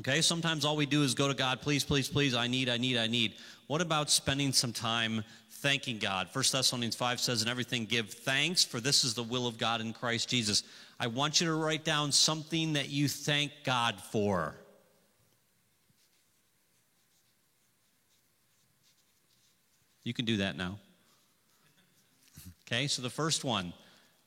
Okay, 0.00 0.20
sometimes 0.20 0.66
all 0.66 0.76
we 0.76 0.84
do 0.84 1.02
is 1.02 1.14
go 1.14 1.26
to 1.26 1.34
God, 1.34 1.62
please, 1.62 1.84
please, 1.84 2.08
please, 2.10 2.34
I 2.34 2.48
need, 2.48 2.68
I 2.68 2.76
need, 2.76 2.98
I 2.98 3.06
need. 3.06 3.32
What 3.66 3.80
about 3.80 4.10
spending 4.10 4.52
some 4.52 4.74
time 4.74 5.24
thanking 5.66 5.98
God? 5.98 6.28
1 6.32 6.44
Thessalonians 6.52 6.94
5 6.94 7.18
says, 7.18 7.42
In 7.42 7.48
everything 7.48 7.86
give 7.86 8.10
thanks, 8.10 8.64
for 8.64 8.78
this 8.78 9.02
is 9.02 9.14
the 9.14 9.22
will 9.24 9.48
of 9.48 9.58
God 9.58 9.80
in 9.80 9.92
Christ 9.92 10.28
Jesus. 10.28 10.62
I 11.00 11.08
want 11.08 11.40
you 11.40 11.48
to 11.48 11.54
write 11.54 11.84
down 11.84 12.12
something 12.12 12.74
that 12.74 12.88
you 12.88 13.08
thank 13.08 13.50
God 13.64 14.00
for. 14.12 14.54
You 20.04 20.14
can 20.14 20.24
do 20.24 20.36
that 20.36 20.56
now. 20.56 20.78
Okay, 22.68 22.86
so 22.86 23.02
the 23.02 23.10
first 23.10 23.42
one 23.42 23.72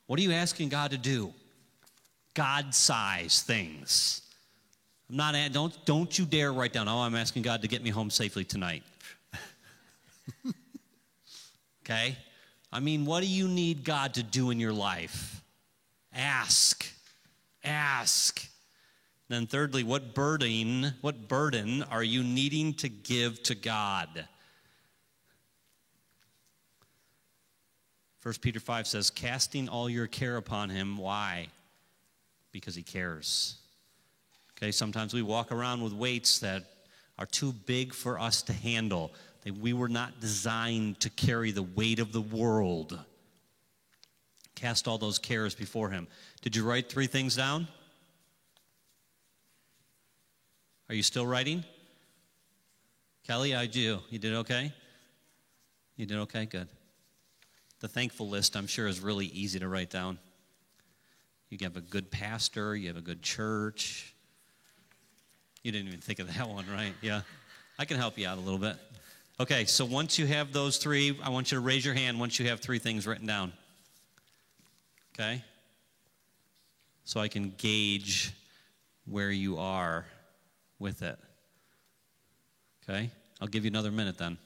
what 0.08 0.20
are 0.20 0.24
you 0.24 0.34
asking 0.34 0.68
God 0.68 0.92
to 0.92 0.98
do? 0.98 1.34
God 2.34 2.76
size 2.76 3.44
things. 3.44 4.24
I'm 5.10 5.16
not, 5.16 5.36
don't, 5.54 5.74
don't 5.86 6.20
you 6.20 6.26
dare 6.26 6.52
write 6.52 6.74
down, 6.74 6.90
oh, 6.90 7.00
I'm 7.00 7.16
asking 7.16 7.44
God 7.44 7.62
to 7.62 7.70
get 7.70 7.82
me 7.82 7.92
home 7.92 8.10
safely 8.10 8.44
tonight. 8.44 8.84
okay? 11.90 12.18
I 12.72 12.80
mean, 12.80 13.06
what 13.06 13.22
do 13.22 13.28
you 13.28 13.48
need 13.48 13.84
God 13.84 14.14
to 14.16 14.24
do 14.24 14.52
in 14.52 14.60
your 14.60 14.74
life? 14.74 15.42
Ask. 16.14 16.86
Ask. 17.64 18.48
Then 19.28 19.48
thirdly, 19.48 19.84
what 19.84 20.14
burden, 20.14 20.94
what 21.02 21.28
burden 21.28 21.84
are 21.84 22.04
you 22.04 22.24
needing 22.24 22.74
to 22.76 22.90
give 22.90 23.42
to 23.44 23.56
God? 23.56 24.28
1 28.22 28.34
Peter 28.42 28.60
5 28.60 28.88
says, 28.88 29.10
casting 29.10 29.70
all 29.70 29.90
your 29.90 30.08
care 30.08 30.38
upon 30.38 30.70
him. 30.70 30.98
Why? 30.98 31.48
Because 32.52 32.76
he 32.76 32.84
cares. 32.84 33.56
Okay, 34.58 34.72
sometimes 34.72 35.14
we 35.14 35.22
walk 35.22 35.52
around 35.52 35.82
with 35.82 35.94
weights 35.94 36.40
that 36.40 36.66
are 37.18 37.26
too 37.26 37.54
big 37.54 37.94
for 37.94 38.20
us 38.20 38.42
to 38.44 38.54
handle. 38.54 39.14
We 39.46 39.74
were 39.74 39.90
not 39.90 40.20
designed 40.20 41.00
to 41.02 41.10
carry 41.10 41.52
the 41.52 41.64
weight 41.64 42.00
of 42.00 42.12
the 42.12 42.22
world. 42.22 43.00
Cast 44.56 44.88
all 44.88 44.98
those 44.98 45.18
cares 45.18 45.56
before 45.56 45.90
him. 45.90 46.08
Did 46.42 46.56
you 46.56 46.64
write 46.66 46.90
three 46.90 47.08
things 47.08 47.36
down? 47.36 47.68
Are 50.90 50.96
you 50.96 51.04
still 51.04 51.26
writing? 51.26 51.64
Kelly, 53.26 53.56
I 53.56 53.68
do. 53.68 54.00
You 54.10 54.20
did 54.20 54.34
okay? 54.36 54.74
You 55.96 56.06
did 56.06 56.18
okay? 56.18 56.46
Good. 56.46 56.68
The 57.80 57.88
thankful 57.88 58.28
list, 58.28 58.58
I'm 58.58 58.68
sure, 58.68 58.88
is 58.88 59.00
really 59.00 59.28
easy 59.28 59.60
to 59.60 59.68
write 59.68 59.90
down. 59.90 60.18
You 61.50 61.58
have 61.62 61.78
a 61.78 61.82
good 61.82 62.12
pastor, 62.12 62.76
you 62.76 62.88
have 62.88 62.98
a 62.98 63.02
good 63.02 63.22
church. 63.22 64.14
You 65.64 65.72
didn't 65.72 65.88
even 65.88 66.00
think 66.00 66.20
of 66.20 66.36
that 66.36 66.50
one, 66.50 66.66
right? 66.72 66.94
Yeah. 67.02 67.22
I 67.78 67.86
can 67.86 67.98
help 67.98 68.18
you 68.18 68.28
out 68.28 68.38
a 68.38 68.42
little 68.42 68.60
bit. 68.60 68.76
Okay, 69.42 69.64
so 69.64 69.86
once 69.86 70.20
you 70.20 70.26
have 70.26 70.52
those 70.52 70.78
three, 70.78 71.18
I 71.24 71.30
want 71.30 71.50
you 71.52 71.58
to 71.58 71.62
raise 71.62 71.86
your 71.86 71.94
hand 71.94 72.20
once 72.20 72.40
you 72.40 72.50
have 72.50 72.60
three 72.60 72.78
things 72.78 73.08
written 73.08 73.26
down. 73.26 73.54
Okay? 75.14 75.42
So 77.06 77.22
I 77.22 77.30
can 77.30 77.54
gauge 77.58 78.34
where 79.06 79.32
you 79.32 79.58
are 79.58 80.06
with 80.78 81.04
it. 81.04 81.18
Okay? 82.84 83.10
I'll 83.40 83.48
give 83.48 83.64
you 83.64 83.72
another 83.72 83.92
minute 83.92 84.18
then. 84.18 84.38